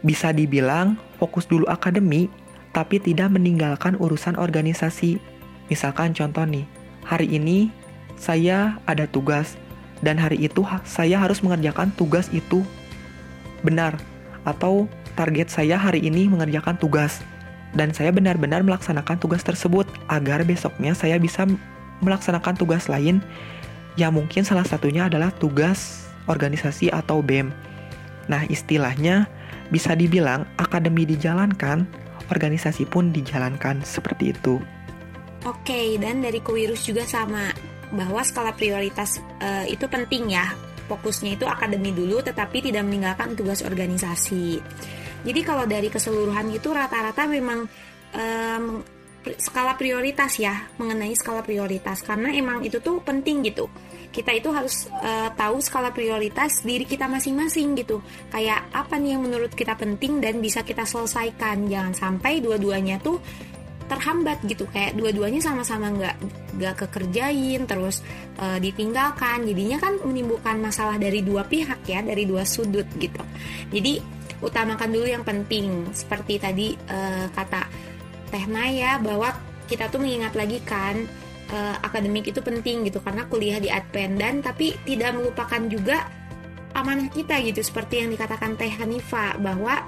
Bisa 0.05 0.32
dibilang 0.32 1.01
fokus 1.16 1.49
dulu 1.49 1.64
akademi, 1.68 2.28
tapi 2.76 3.01
tidak 3.01 3.32
meninggalkan 3.32 3.97
urusan 3.97 4.37
organisasi. 4.37 5.16
Misalkan 5.72 6.12
contoh 6.12 6.45
nih, 6.45 6.68
hari 7.07 7.30
ini 7.30 7.72
saya 8.20 8.76
ada 8.85 9.09
tugas, 9.09 9.57
dan 10.05 10.20
hari 10.20 10.41
itu 10.45 10.61
saya 10.85 11.16
harus 11.16 11.41
mengerjakan 11.41 11.89
tugas 11.97 12.28
itu 12.37 12.61
benar, 13.64 13.97
atau 14.45 14.85
target 15.16 15.49
saya 15.49 15.80
hari 15.80 16.05
ini 16.05 16.28
mengerjakan 16.28 16.76
tugas 16.76 17.24
dan 17.74 17.91
saya 17.91 18.14
benar-benar 18.14 18.62
melaksanakan 18.62 19.18
tugas 19.18 19.43
tersebut 19.43 19.85
agar 20.07 20.47
besoknya 20.47 20.95
saya 20.95 21.18
bisa 21.18 21.45
melaksanakan 22.01 22.55
tugas 22.55 22.87
lain 22.87 23.18
yang 23.95 24.14
mungkin 24.14 24.42
salah 24.42 24.66
satunya 24.66 25.07
adalah 25.07 25.30
tugas 25.30 26.11
organisasi 26.26 26.90
atau 26.90 27.22
BEM. 27.22 27.53
Nah, 28.26 28.42
istilahnya 28.49 29.28
bisa 29.68 29.92
dibilang 29.92 30.49
akademi 30.57 31.05
dijalankan, 31.05 31.84
organisasi 32.32 32.88
pun 32.88 33.12
dijalankan 33.12 33.84
seperti 33.84 34.32
itu. 34.32 34.59
Oke, 35.45 36.01
dan 36.01 36.24
dari 36.24 36.40
kewirus 36.40 36.88
juga 36.88 37.05
sama 37.05 37.53
bahwa 37.92 38.24
skala 38.24 38.57
prioritas 38.57 39.20
uh, 39.45 39.68
itu 39.68 39.84
penting 39.86 40.32
ya. 40.32 40.49
Fokusnya 40.84 41.40
itu 41.40 41.49
akademi 41.49 41.97
dulu 41.97 42.20
tetapi 42.20 42.61
tidak 42.61 42.84
meninggalkan 42.84 43.32
tugas 43.36 43.64
organisasi. 43.64 44.61
Jadi 45.24 45.40
kalau 45.40 45.64
dari 45.64 45.88
keseluruhan 45.88 46.53
itu 46.53 46.68
rata-rata 46.72 47.24
memang 47.24 47.64
um, 48.12 48.84
skala 49.41 49.75
prioritas 49.81 50.37
ya 50.37 50.68
mengenai 50.77 51.16
skala 51.16 51.41
prioritas. 51.41 52.05
Karena 52.05 52.31
emang 52.35 52.61
itu 52.62 52.79
tuh 52.79 53.01
penting 53.01 53.45
gitu. 53.45 53.66
Kita 54.14 54.31
itu 54.31 54.55
harus 54.55 54.87
uh, 54.95 55.33
tahu 55.35 55.59
skala 55.59 55.91
prioritas 55.91 56.62
diri 56.62 56.87
kita 56.87 57.11
masing-masing 57.11 57.75
gitu. 57.75 57.99
Kayak 58.31 58.70
apa 58.70 58.95
nih 59.01 59.18
yang 59.18 59.27
menurut 59.27 59.51
kita 59.51 59.75
penting 59.75 60.22
dan 60.22 60.39
bisa 60.39 60.62
kita 60.62 60.87
selesaikan. 60.87 61.66
Jangan 61.66 61.95
sampai 61.97 62.39
dua-duanya 62.39 63.03
tuh 63.03 63.18
terhambat 63.91 64.41
gitu. 64.47 64.64
Kayak 64.70 64.97
dua-duanya 64.97 65.43
sama-sama 65.43 65.91
nggak 65.93 66.16
nggak 66.57 66.75
kekerjain 66.87 67.66
terus 67.66 68.07
uh, 68.39 68.61
ditinggalkan. 68.62 69.45
Jadinya 69.51 69.83
kan 69.83 69.99
menimbulkan 70.07 70.62
masalah 70.62 70.95
dari 70.95 71.20
dua 71.25 71.43
pihak 71.45 71.83
ya 71.89 72.01
dari 72.05 72.22
dua 72.22 72.47
sudut 72.47 72.87
gitu. 72.97 73.20
Jadi 73.75 73.99
utamakan 74.45 74.89
dulu 74.95 75.07
yang 75.11 75.25
penting. 75.27 75.91
Seperti 75.91 76.39
tadi 76.39 76.70
uh, 76.77 77.27
kata 77.35 77.93
Teh 78.35 78.51
Maya 78.51 78.99
bahwa 78.99 79.30
kita 79.70 79.87
tuh 79.87 80.03
mengingat 80.03 80.35
lagi 80.35 80.59
kan 80.66 81.07
uh, 81.55 81.78
akademik 81.87 82.26
itu 82.26 82.43
penting 82.43 82.82
gitu 82.91 82.99
karena 82.99 83.22
kuliah 83.30 83.62
di 83.62 83.70
Adpen 83.70 84.18
dan 84.18 84.43
tapi 84.43 84.74
tidak 84.82 85.14
melupakan 85.14 85.62
juga 85.70 86.03
amanah 86.74 87.07
kita 87.14 87.39
gitu 87.47 87.62
seperti 87.62 88.03
yang 88.03 88.11
dikatakan 88.11 88.59
Teh 88.59 88.74
Hanifa 88.74 89.39
bahwa 89.39 89.87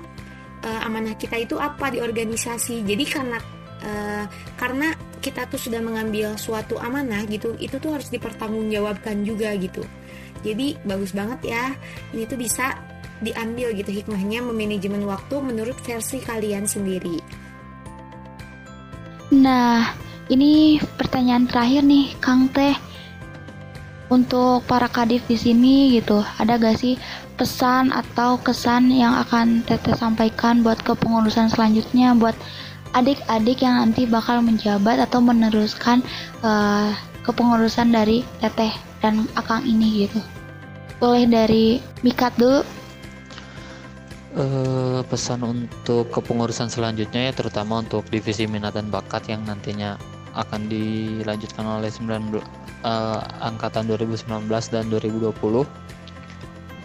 uh, 0.62 0.80
amanah 0.86 1.18
kita 1.18 1.42
itu 1.42 1.59
apa 1.59 1.90
di 1.90 1.99
organisasi 1.99 2.86
jadi 2.86 3.05
karena 3.11 3.38
uh, 3.82 4.24
karena 4.55 4.94
kita 5.18 5.51
tuh 5.51 5.59
sudah 5.59 5.82
mengambil 5.82 6.38
suatu 6.38 6.78
amanah 6.78 7.26
gitu 7.26 7.59
itu 7.59 7.82
tuh 7.82 7.99
harus 7.99 8.07
dipertanggungjawabkan 8.14 9.26
juga 9.26 9.51
gitu 9.59 9.82
jadi 10.47 10.78
bagus 10.86 11.11
banget 11.11 11.51
ya 11.51 11.74
ini 12.14 12.22
tuh 12.30 12.38
bisa 12.38 12.78
diambil 13.24 13.72
gitu 13.72 13.90
hikmahnya 13.92 14.44
memanajemen 14.44 15.09
waktu 15.09 15.40
menurut 15.40 15.76
versi 15.80 16.20
kalian 16.20 16.68
sendiri. 16.68 17.45
Nah, 19.35 19.91
ini 20.31 20.79
pertanyaan 20.99 21.51
terakhir 21.51 21.83
nih, 21.83 22.14
Kang 22.22 22.47
Teh. 22.51 22.74
Untuk 24.07 24.62
para 24.70 24.87
kadif 24.87 25.27
di 25.27 25.35
sini 25.35 25.99
gitu, 25.99 26.22
ada 26.39 26.55
gak 26.62 26.79
sih 26.79 26.95
pesan 27.35 27.91
atau 27.91 28.39
kesan 28.39 28.89
yang 28.89 29.18
akan 29.27 29.66
Teteh 29.66 29.99
sampaikan 29.99 30.62
buat 30.62 30.79
kepengurusan 30.87 31.51
selanjutnya 31.53 32.14
buat 32.14 32.39
adik-adik 32.97 33.61
yang 33.61 33.83
nanti 33.83 34.09
bakal 34.09 34.41
menjabat 34.41 35.03
atau 35.03 35.20
meneruskan 35.20 36.01
uh, 36.41 36.95
kepengurusan 37.27 37.91
dari 37.91 38.22
Teteh 38.39 38.72
dan 39.05 39.29
Akang 39.35 39.66
ini 39.66 40.09
gitu. 40.09 40.22
Boleh 41.03 41.29
dari 41.29 41.83
Mikat 42.01 42.33
dulu 42.41 42.64
uh, 44.37 45.01
pesan 45.09 45.43
untuk 45.43 46.12
kepengurusan 46.12 46.68
selanjutnya 46.68 47.28
ya 47.28 47.32
terutama 47.32 47.82
untuk 47.82 48.05
divisi 48.12 48.45
minat 48.45 48.76
dan 48.76 48.93
bakat 48.93 49.26
yang 49.26 49.43
nantinya 49.49 49.97
akan 50.37 50.68
dilanjutkan 50.68 51.64
oleh 51.64 51.89
19 51.89 52.37
uh, 52.37 52.45
eh, 52.84 53.20
angkatan 53.41 53.89
2019 53.89 54.28
dan 54.68 54.84
2020 54.93 55.32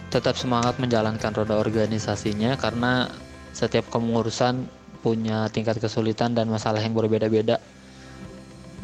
tetap 0.08 0.36
semangat 0.36 0.80
menjalankan 0.80 1.32
roda 1.36 1.60
organisasinya 1.60 2.56
karena 2.56 3.12
setiap 3.52 3.84
kepengurusan 3.92 4.64
punya 5.04 5.48
tingkat 5.52 5.76
kesulitan 5.80 6.32
dan 6.32 6.48
masalah 6.48 6.80
yang 6.80 6.96
berbeda-beda. 6.96 7.60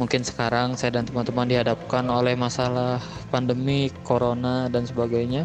Mungkin 0.01 0.25
sekarang 0.25 0.77
saya 0.77 1.01
dan 1.01 1.05
teman-teman 1.05 1.49
dihadapkan 1.49 2.07
oleh 2.09 2.33
masalah 2.33 3.03
pandemi, 3.29 3.93
corona 4.07 4.73
dan 4.73 4.89
sebagainya 4.89 5.45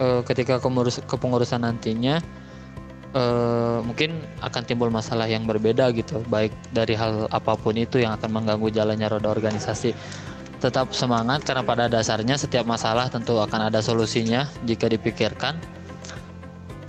uh, 0.00 0.20
ketika 0.24 0.58
kepengurusan 1.06 1.62
nantinya 1.62 2.18
uh, 3.14 3.78
mungkin 3.84 4.16
akan 4.40 4.62
timbul 4.64 4.88
masalah 4.88 5.28
yang 5.28 5.44
berbeda 5.44 5.92
gitu. 5.94 6.24
Baik 6.26 6.50
dari 6.72 6.96
hal 6.96 7.28
apa 7.30 7.54
pun 7.54 7.76
itu 7.76 8.00
yang 8.02 8.16
akan 8.16 8.30
mengganggu 8.32 8.72
jalannya 8.72 9.06
roda 9.06 9.28
organisasi. 9.30 9.94
Tetap 10.60 10.92
semangat 10.92 11.44
karena 11.44 11.64
pada 11.64 11.88
dasarnya 11.88 12.36
setiap 12.36 12.68
masalah 12.68 13.08
tentu 13.08 13.40
akan 13.40 13.72
ada 13.72 13.80
solusinya 13.80 14.48
jika 14.68 14.88
dipikirkan. 14.88 15.56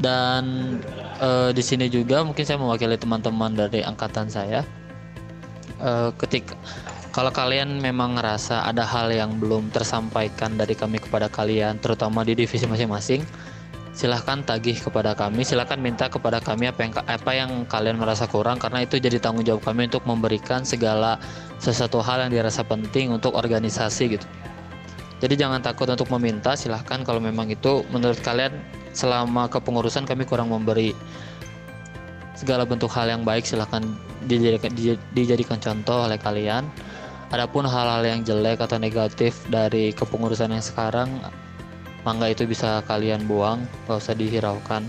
Dan 0.02 0.76
uh, 1.22 1.54
di 1.54 1.62
sini 1.62 1.86
juga 1.86 2.26
mungkin 2.26 2.42
saya 2.42 2.58
mewakili 2.58 2.98
teman-teman 2.98 3.54
dari 3.54 3.86
angkatan 3.86 4.28
saya. 4.28 4.66
Uh, 5.82 6.14
ketika 6.14 6.54
kalau 7.12 7.28
kalian 7.28 7.84
memang 7.84 8.16
ngerasa 8.16 8.64
ada 8.64 8.88
hal 8.88 9.12
yang 9.12 9.36
belum 9.36 9.68
tersampaikan 9.76 10.56
dari 10.56 10.80
kami 10.80 11.04
kepada 11.04 11.28
kalian, 11.28 11.76
terutama 11.84 12.24
di 12.24 12.40
divisi 12.40 12.64
masing-masing, 12.64 13.28
silahkan 13.92 14.40
tagih 14.48 14.80
kepada 14.80 15.12
kami, 15.12 15.44
silahkan 15.44 15.76
minta 15.76 16.08
kepada 16.08 16.40
kami 16.40 16.72
apa 16.72 16.88
yang 16.88 16.94
apa 16.96 17.32
yang 17.36 17.52
kalian 17.68 18.00
merasa 18.00 18.32
kurang 18.32 18.64
karena 18.64 18.88
itu 18.88 18.96
jadi 18.96 19.20
tanggung 19.20 19.44
jawab 19.44 19.60
kami 19.60 19.92
untuk 19.92 20.08
memberikan 20.08 20.64
segala 20.64 21.20
sesuatu 21.60 22.00
hal 22.00 22.24
yang 22.28 22.32
dirasa 22.32 22.64
penting 22.64 23.12
untuk 23.12 23.36
organisasi 23.36 24.16
gitu. 24.16 24.28
Jadi 25.20 25.36
jangan 25.38 25.60
takut 25.60 25.86
untuk 25.92 26.08
meminta, 26.16 26.56
silahkan 26.56 27.04
kalau 27.04 27.20
memang 27.20 27.52
itu 27.52 27.84
menurut 27.92 28.18
kalian 28.24 28.56
selama 28.96 29.52
kepengurusan 29.52 30.08
kami 30.08 30.24
kurang 30.24 30.50
memberi 30.50 30.96
segala 32.40 32.66
bentuk 32.66 32.90
hal 32.90 33.06
yang 33.06 33.22
baik 33.22 33.46
silahkan 33.46 33.86
dijadikan, 34.26 34.72
dijadikan 35.14 35.60
contoh 35.60 36.08
oleh 36.08 36.18
kalian. 36.18 36.66
Adapun 37.32 37.64
hal-hal 37.64 38.04
yang 38.04 38.28
jelek 38.28 38.60
atau 38.60 38.76
negatif 38.76 39.40
dari 39.48 39.96
kepengurusan 39.96 40.52
yang 40.52 40.60
sekarang, 40.60 41.08
mangga 42.04 42.28
itu 42.28 42.44
bisa 42.44 42.84
kalian 42.84 43.24
buang, 43.24 43.64
gak 43.88 44.04
usah 44.04 44.12
dihiraukan. 44.12 44.84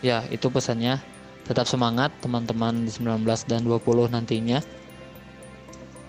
Ya, 0.00 0.24
itu 0.32 0.48
pesannya. 0.48 0.96
Tetap 1.44 1.68
semangat 1.68 2.16
teman-teman 2.24 2.88
di 2.88 2.90
19 2.90 3.44
dan 3.44 3.60
20 3.68 4.08
nantinya. 4.08 4.64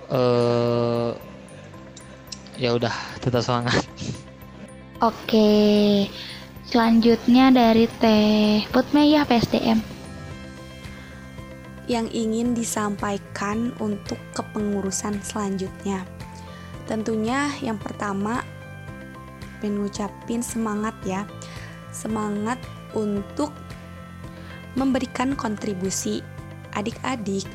Eh 0.08 1.12
ya 2.58 2.72
udah, 2.74 2.96
tetap 3.20 3.44
semangat. 3.44 3.84
Oke. 5.04 6.08
Selanjutnya 6.68 7.52
dari 7.52 7.92
Teh 8.00 8.64
Putme 8.72 9.08
ya 9.08 9.28
PSDM. 9.28 9.97
Yang 11.88 12.08
ingin 12.12 12.52
disampaikan 12.52 13.72
untuk 13.80 14.20
kepengurusan 14.36 15.24
selanjutnya. 15.24 16.04
Tentunya 16.88 17.52
yang 17.64 17.80
pertama 17.80 18.44
pengen 19.60 19.84
ngucapin 19.84 20.44
semangat 20.44 20.96
ya. 21.08 21.24
Semangat 21.96 22.60
untuk 22.92 23.56
memberikan 24.78 25.34
kontribusi 25.34 26.22
adik-adik 26.78 27.48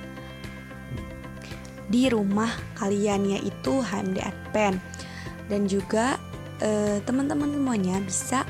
di 1.92 2.08
rumah 2.08 2.50
kalian 2.80 3.36
yaitu 3.38 3.84
HMD 3.84 4.18
Adpen 4.24 4.80
dan 5.52 5.68
juga 5.68 6.16
eh, 6.64 6.98
teman-teman 7.04 7.52
semuanya 7.52 8.00
bisa 8.00 8.40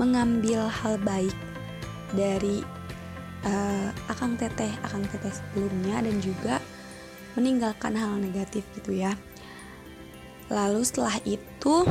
mengambil 0.00 0.66
hal 0.66 0.96
baik 1.04 1.36
dari 2.16 2.64
eh, 3.46 3.88
akang 4.10 4.34
teteh 4.38 4.72
akang 4.82 5.06
teteh 5.08 5.30
sebelumnya 5.30 6.02
dan 6.02 6.16
juga 6.18 6.58
meninggalkan 7.38 7.96
hal 7.96 8.20
negatif 8.20 8.66
gitu 8.76 8.96
ya 8.96 9.16
lalu 10.52 10.84
setelah 10.84 11.16
itu 11.24 11.88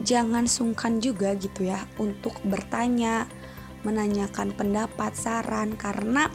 jangan 0.00 0.48
sungkan 0.48 0.98
juga 0.98 1.36
gitu 1.36 1.68
ya 1.68 1.84
untuk 2.00 2.36
bertanya, 2.44 3.28
menanyakan 3.84 4.52
pendapat, 4.56 5.12
saran 5.16 5.76
karena 5.76 6.28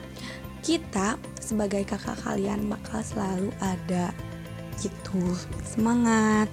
kita 0.66 1.18
sebagai 1.38 1.86
kakak 1.86 2.18
kalian 2.26 2.70
bakal 2.70 3.02
selalu 3.06 3.50
ada 3.62 4.10
gitu. 4.82 5.38
Semangat. 5.62 6.50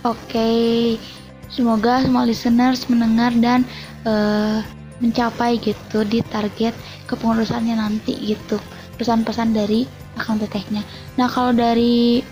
Oke. 0.00 0.96
Semoga 1.50 2.02
semua 2.06 2.24
listeners 2.24 2.86
mendengar 2.86 3.34
dan 3.38 3.66
uh, 4.06 4.62
mencapai 5.02 5.58
gitu 5.58 6.06
di 6.06 6.22
target 6.30 6.72
kepengurusannya 7.10 7.74
nanti 7.74 8.14
gitu. 8.22 8.56
Pesan-pesan 8.96 9.52
dari 9.52 9.84
akang 10.14 10.38
tetehnya. 10.38 10.86
Nah, 11.18 11.26
kalau 11.26 11.50
dari 11.50 12.22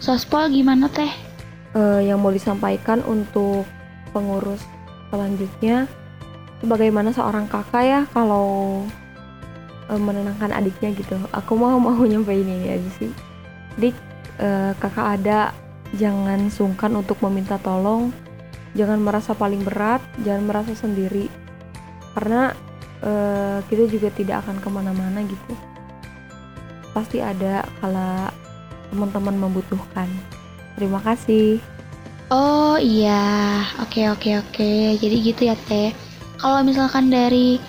Sospol 0.00 0.48
gimana 0.48 0.88
teh? 0.88 1.30
uh, 1.74 2.00
yang 2.02 2.18
mau 2.18 2.32
disampaikan 2.32 3.02
untuk 3.06 3.66
pengurus 4.10 4.62
selanjutnya 5.10 5.86
bagaimana 6.66 7.14
seorang 7.14 7.46
kakak 7.46 7.84
ya 7.84 8.00
kalau 8.10 8.82
uh, 9.90 10.00
menenangkan 10.00 10.50
adiknya 10.54 10.94
gitu 10.94 11.16
aku 11.30 11.54
mau 11.54 11.78
mau 11.78 11.98
nyampein 12.10 12.46
ini 12.46 12.78
aja 12.78 12.90
sih 12.98 13.10
dik 13.78 13.96
uh, 14.42 14.74
kakak 14.78 15.20
ada 15.20 15.54
jangan 15.94 16.50
sungkan 16.50 16.94
untuk 16.94 17.18
meminta 17.22 17.58
tolong 17.58 18.14
jangan 18.74 19.02
merasa 19.02 19.34
paling 19.34 19.62
berat 19.62 20.02
jangan 20.22 20.46
merasa 20.46 20.72
sendiri 20.74 21.26
karena 22.14 22.54
uh, 23.02 23.58
kita 23.66 23.86
juga 23.90 24.08
tidak 24.14 24.46
akan 24.46 24.56
ke 24.58 24.68
mana-mana 24.70 25.20
gitu 25.26 25.54
pasti 26.90 27.22
ada 27.22 27.62
kalau 27.78 28.30
teman-teman 28.90 29.46
membutuhkan 29.46 30.10
Terima 30.80 30.96
kasih. 31.04 31.60
Oh 32.32 32.80
iya, 32.80 33.60
oke 33.84 34.00
oke 34.16 34.30
oke. 34.40 34.72
Jadi 34.96 35.16
gitu 35.20 35.44
ya 35.44 35.56
Teh. 35.68 35.92
Kalau 36.40 36.64
misalkan 36.64 37.12
dari 37.12 37.60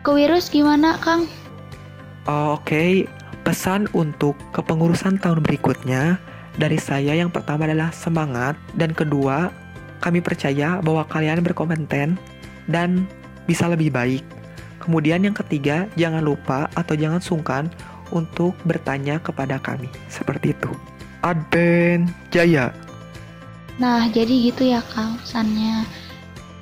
Kewirus 0.00 0.48
gimana 0.48 0.96
Kang? 1.04 1.28
Oh, 2.24 2.56
oke, 2.56 2.64
okay. 2.64 3.04
pesan 3.44 3.92
untuk 3.92 4.32
kepengurusan 4.56 5.20
tahun 5.20 5.44
berikutnya 5.44 6.16
dari 6.56 6.80
saya 6.80 7.12
yang 7.12 7.28
pertama 7.28 7.68
adalah 7.68 7.92
semangat 7.92 8.56
dan 8.72 8.96
kedua 8.96 9.52
kami 10.00 10.20
percaya 10.20 10.78
bahwa 10.80 11.04
kalian 11.08 11.42
berkompeten 11.42 12.16
dan 12.68 13.04
bisa 13.46 13.70
lebih 13.70 13.94
baik. 13.94 14.22
Kemudian 14.82 15.24
yang 15.26 15.34
ketiga, 15.34 15.90
jangan 15.98 16.22
lupa 16.22 16.70
atau 16.78 16.94
jangan 16.94 17.18
sungkan 17.18 17.66
untuk 18.14 18.54
bertanya 18.62 19.18
kepada 19.18 19.58
kami. 19.58 19.90
Seperti 20.06 20.54
itu. 20.54 20.70
Advent 21.26 22.12
Jaya. 22.30 22.70
Nah, 23.76 24.08
jadi 24.08 24.52
gitu 24.52 24.62
ya 24.72 24.80
Kang 24.94 25.18
pesannya. 25.20 25.84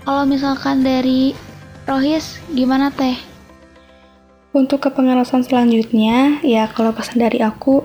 Kalau 0.04 0.24
misalkan 0.24 0.82
dari 0.82 1.36
Rohis, 1.84 2.40
gimana 2.52 2.88
Teh? 2.88 3.16
Untuk 4.54 4.86
kepengarusan 4.86 5.44
selanjutnya, 5.44 6.40
ya 6.40 6.70
kalau 6.70 6.94
pesan 6.94 7.20
dari 7.20 7.42
aku, 7.42 7.84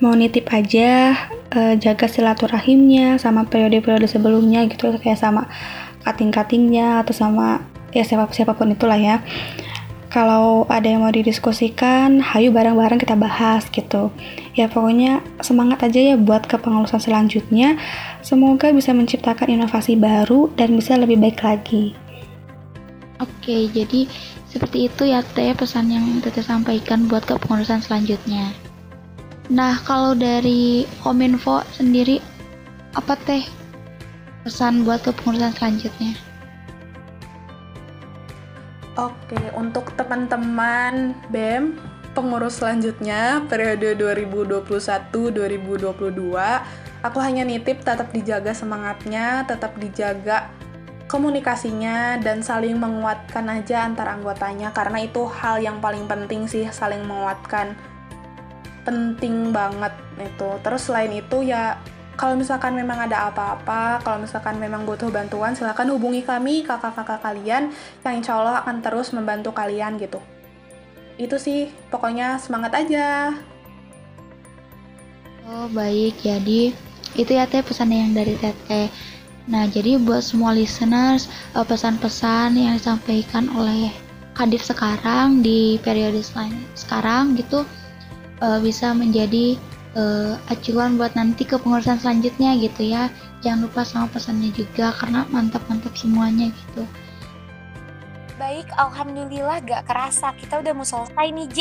mau 0.00 0.16
nitip 0.16 0.48
aja, 0.50 1.14
eh, 1.52 1.74
jaga 1.76 2.08
silaturahimnya 2.08 3.20
sama 3.20 3.44
periode-periode 3.46 4.08
sebelumnya 4.08 4.64
gitu, 4.68 4.92
kayak 4.96 5.20
sama 5.20 5.46
kating-katingnya 6.04 7.04
atau 7.04 7.12
sama 7.12 7.60
ya 7.92 8.02
siapa 8.06 8.30
siapa 8.32 8.56
pun 8.56 8.72
itulah 8.72 8.96
ya 8.96 9.20
kalau 10.10 10.66
ada 10.66 10.90
yang 10.90 11.06
mau 11.06 11.14
didiskusikan, 11.14 12.18
hayu 12.18 12.50
bareng-bareng 12.50 12.98
kita 12.98 13.14
bahas 13.14 13.70
gitu. 13.70 14.10
Ya 14.58 14.66
pokoknya 14.66 15.22
semangat 15.38 15.86
aja 15.86 16.02
ya 16.02 16.16
buat 16.18 16.50
kepengurusan 16.50 16.98
selanjutnya. 16.98 17.78
Semoga 18.18 18.74
bisa 18.74 18.90
menciptakan 18.90 19.54
inovasi 19.54 19.94
baru 19.94 20.50
dan 20.58 20.74
bisa 20.74 20.98
lebih 20.98 21.14
baik 21.22 21.46
lagi. 21.46 21.94
Oke, 23.22 23.70
jadi 23.70 24.10
seperti 24.50 24.90
itu 24.90 25.06
ya 25.06 25.22
Teh 25.22 25.54
pesan 25.54 25.94
yang 25.94 26.02
Tete 26.18 26.42
sampaikan 26.42 27.06
buat 27.06 27.22
kepengurusan 27.22 27.78
selanjutnya. 27.78 28.50
Nah, 29.50 29.82
kalau 29.82 30.14
dari 30.14 30.86
Kominfo 31.02 31.66
sendiri 31.74 32.22
apa 32.94 33.18
Teh 33.26 33.42
pesan 34.46 34.86
buat 34.86 35.02
kepengurusan 35.02 35.50
selanjutnya? 35.58 36.14
Oke, 38.94 39.42
untuk 39.58 39.90
teman-teman 39.98 41.18
BEM, 41.34 41.74
pengurus 42.14 42.62
selanjutnya 42.62 43.42
periode 43.50 43.98
2021-2022, 43.98 45.34
aku 47.02 47.18
hanya 47.18 47.42
nitip 47.42 47.82
tetap 47.82 48.14
dijaga 48.14 48.54
semangatnya, 48.54 49.42
tetap 49.50 49.74
dijaga 49.82 50.46
komunikasinya 51.10 52.22
dan 52.22 52.38
saling 52.38 52.78
menguatkan 52.78 53.50
aja 53.50 53.82
antar 53.82 54.14
anggotanya 54.14 54.70
karena 54.70 55.02
itu 55.02 55.26
hal 55.26 55.58
yang 55.58 55.82
paling 55.82 56.06
penting 56.06 56.46
sih 56.46 56.70
saling 56.70 57.02
menguatkan 57.02 57.74
penting 58.82 59.52
banget 59.52 59.92
itu 60.20 60.50
terus 60.64 60.88
selain 60.88 61.12
itu 61.12 61.44
ya 61.44 61.76
kalau 62.20 62.36
misalkan 62.36 62.76
memang 62.76 63.08
ada 63.08 63.32
apa-apa, 63.32 64.04
kalau 64.04 64.20
misalkan 64.20 64.60
memang 64.60 64.84
butuh 64.84 65.08
bantuan, 65.08 65.56
silahkan 65.56 65.88
hubungi 65.88 66.20
kami, 66.20 66.60
kakak-kakak 66.68 67.16
kalian, 67.24 67.72
yang 68.04 68.14
insya 68.20 68.36
Allah 68.36 68.60
akan 68.60 68.84
terus 68.84 69.16
membantu 69.16 69.56
kalian 69.56 69.96
gitu. 69.96 70.20
Itu 71.16 71.40
sih, 71.40 71.72
pokoknya 71.88 72.36
semangat 72.36 72.76
aja. 72.76 73.32
Oh 75.48 75.64
baik, 75.72 76.20
jadi 76.20 76.76
itu 77.16 77.30
ya 77.32 77.48
teh 77.48 77.64
pesan 77.64 77.88
yang 77.88 78.12
dari 78.12 78.36
teteh. 78.36 78.92
Nah 79.48 79.64
jadi 79.72 79.96
buat 79.96 80.20
semua 80.20 80.52
listeners, 80.52 81.24
eh, 81.56 81.64
pesan-pesan 81.64 82.52
yang 82.52 82.76
disampaikan 82.76 83.48
oleh 83.56 83.88
Kadif 84.36 84.62
sekarang 84.62 85.40
di 85.40 85.80
periode 85.82 86.20
sekarang 86.76 87.34
gitu 87.36 87.66
eh, 88.40 88.58
bisa 88.64 88.96
menjadi 88.96 89.60
uh, 89.96 90.38
acuan 90.50 90.94
buat 90.98 91.14
nanti 91.18 91.42
ke 91.46 91.58
pengurusan 91.58 91.98
selanjutnya 91.98 92.58
gitu 92.58 92.82
ya. 92.90 93.08
Jangan 93.40 93.66
lupa 93.66 93.82
sama 93.86 94.06
pesannya 94.12 94.52
juga 94.52 94.92
karena 95.00 95.24
mantap-mantap 95.32 95.94
semuanya 95.96 96.52
gitu. 96.52 96.84
Baik 98.36 98.68
alhamdulillah 98.76 99.60
gak 99.64 99.88
kerasa. 99.88 100.32
Kita 100.36 100.60
udah 100.60 100.72
mau 100.72 100.86
selesai 100.86 101.26
nih 101.32 101.48
J. 101.52 101.60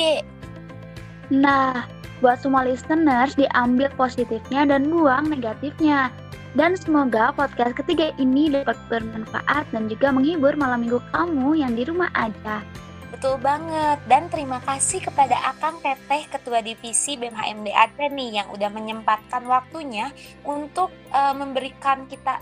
Nah 1.33 1.87
buat 2.19 2.43
semua 2.43 2.67
listeners 2.67 3.35
diambil 3.39 3.87
positifnya 3.95 4.67
dan 4.67 4.91
buang 4.91 5.31
negatifnya. 5.31 6.11
Dan 6.57 6.73
semoga 6.73 7.29
podcast 7.37 7.77
ketiga 7.77 8.09
ini 8.17 8.49
dapat 8.49 8.73
bermanfaat 8.89 9.69
dan 9.69 9.85
juga 9.85 10.09
menghibur 10.09 10.57
malam 10.57 10.81
minggu 10.81 10.97
kamu 11.13 11.61
yang 11.61 11.77
di 11.77 11.85
rumah 11.85 12.09
aja. 12.17 12.65
Betul 13.09 13.41
banget. 13.41 13.97
Dan 14.05 14.29
terima 14.29 14.61
kasih 14.61 15.01
kepada 15.01 15.35
Akang 15.49 15.81
Teteh 15.81 16.29
Ketua 16.29 16.61
Divisi 16.61 17.17
BMHMD 17.17 17.73
Advent 17.73 18.13
nih 18.13 18.31
yang 18.41 18.47
udah 18.53 18.69
menyempatkan 18.69 19.43
waktunya 19.49 20.13
untuk 20.45 20.93
uh, 21.09 21.33
memberikan 21.33 22.05
kita 22.05 22.37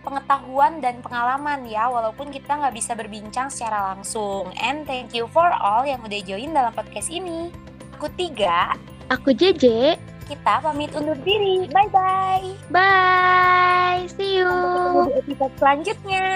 pengetahuan 0.00 0.80
dan 0.80 1.04
pengalaman 1.04 1.68
ya 1.68 1.88
walaupun 1.92 2.32
kita 2.32 2.56
nggak 2.56 2.72
bisa 2.76 2.92
berbincang 2.96 3.52
secara 3.52 3.92
langsung. 3.92 4.52
And 4.60 4.84
thank 4.88 5.12
you 5.12 5.28
for 5.28 5.48
all 5.48 5.84
yang 5.84 6.00
udah 6.04 6.20
join 6.24 6.52
dalam 6.52 6.72
podcast 6.72 7.08
ini. 7.12 7.52
Aku 7.96 8.08
Tiga. 8.16 8.76
Aku 9.12 9.34
JJ. 9.34 9.96
Kita 10.30 10.62
pamit 10.62 10.94
undur 10.94 11.18
diri. 11.26 11.66
Bye-bye. 11.68 12.70
Bye. 12.70 14.06
See 14.14 14.38
you. 14.38 14.46
Sampai 14.46 14.70
ketemu 14.70 15.00
di 15.02 15.12
episode 15.18 15.54
selanjutnya. 15.58 16.26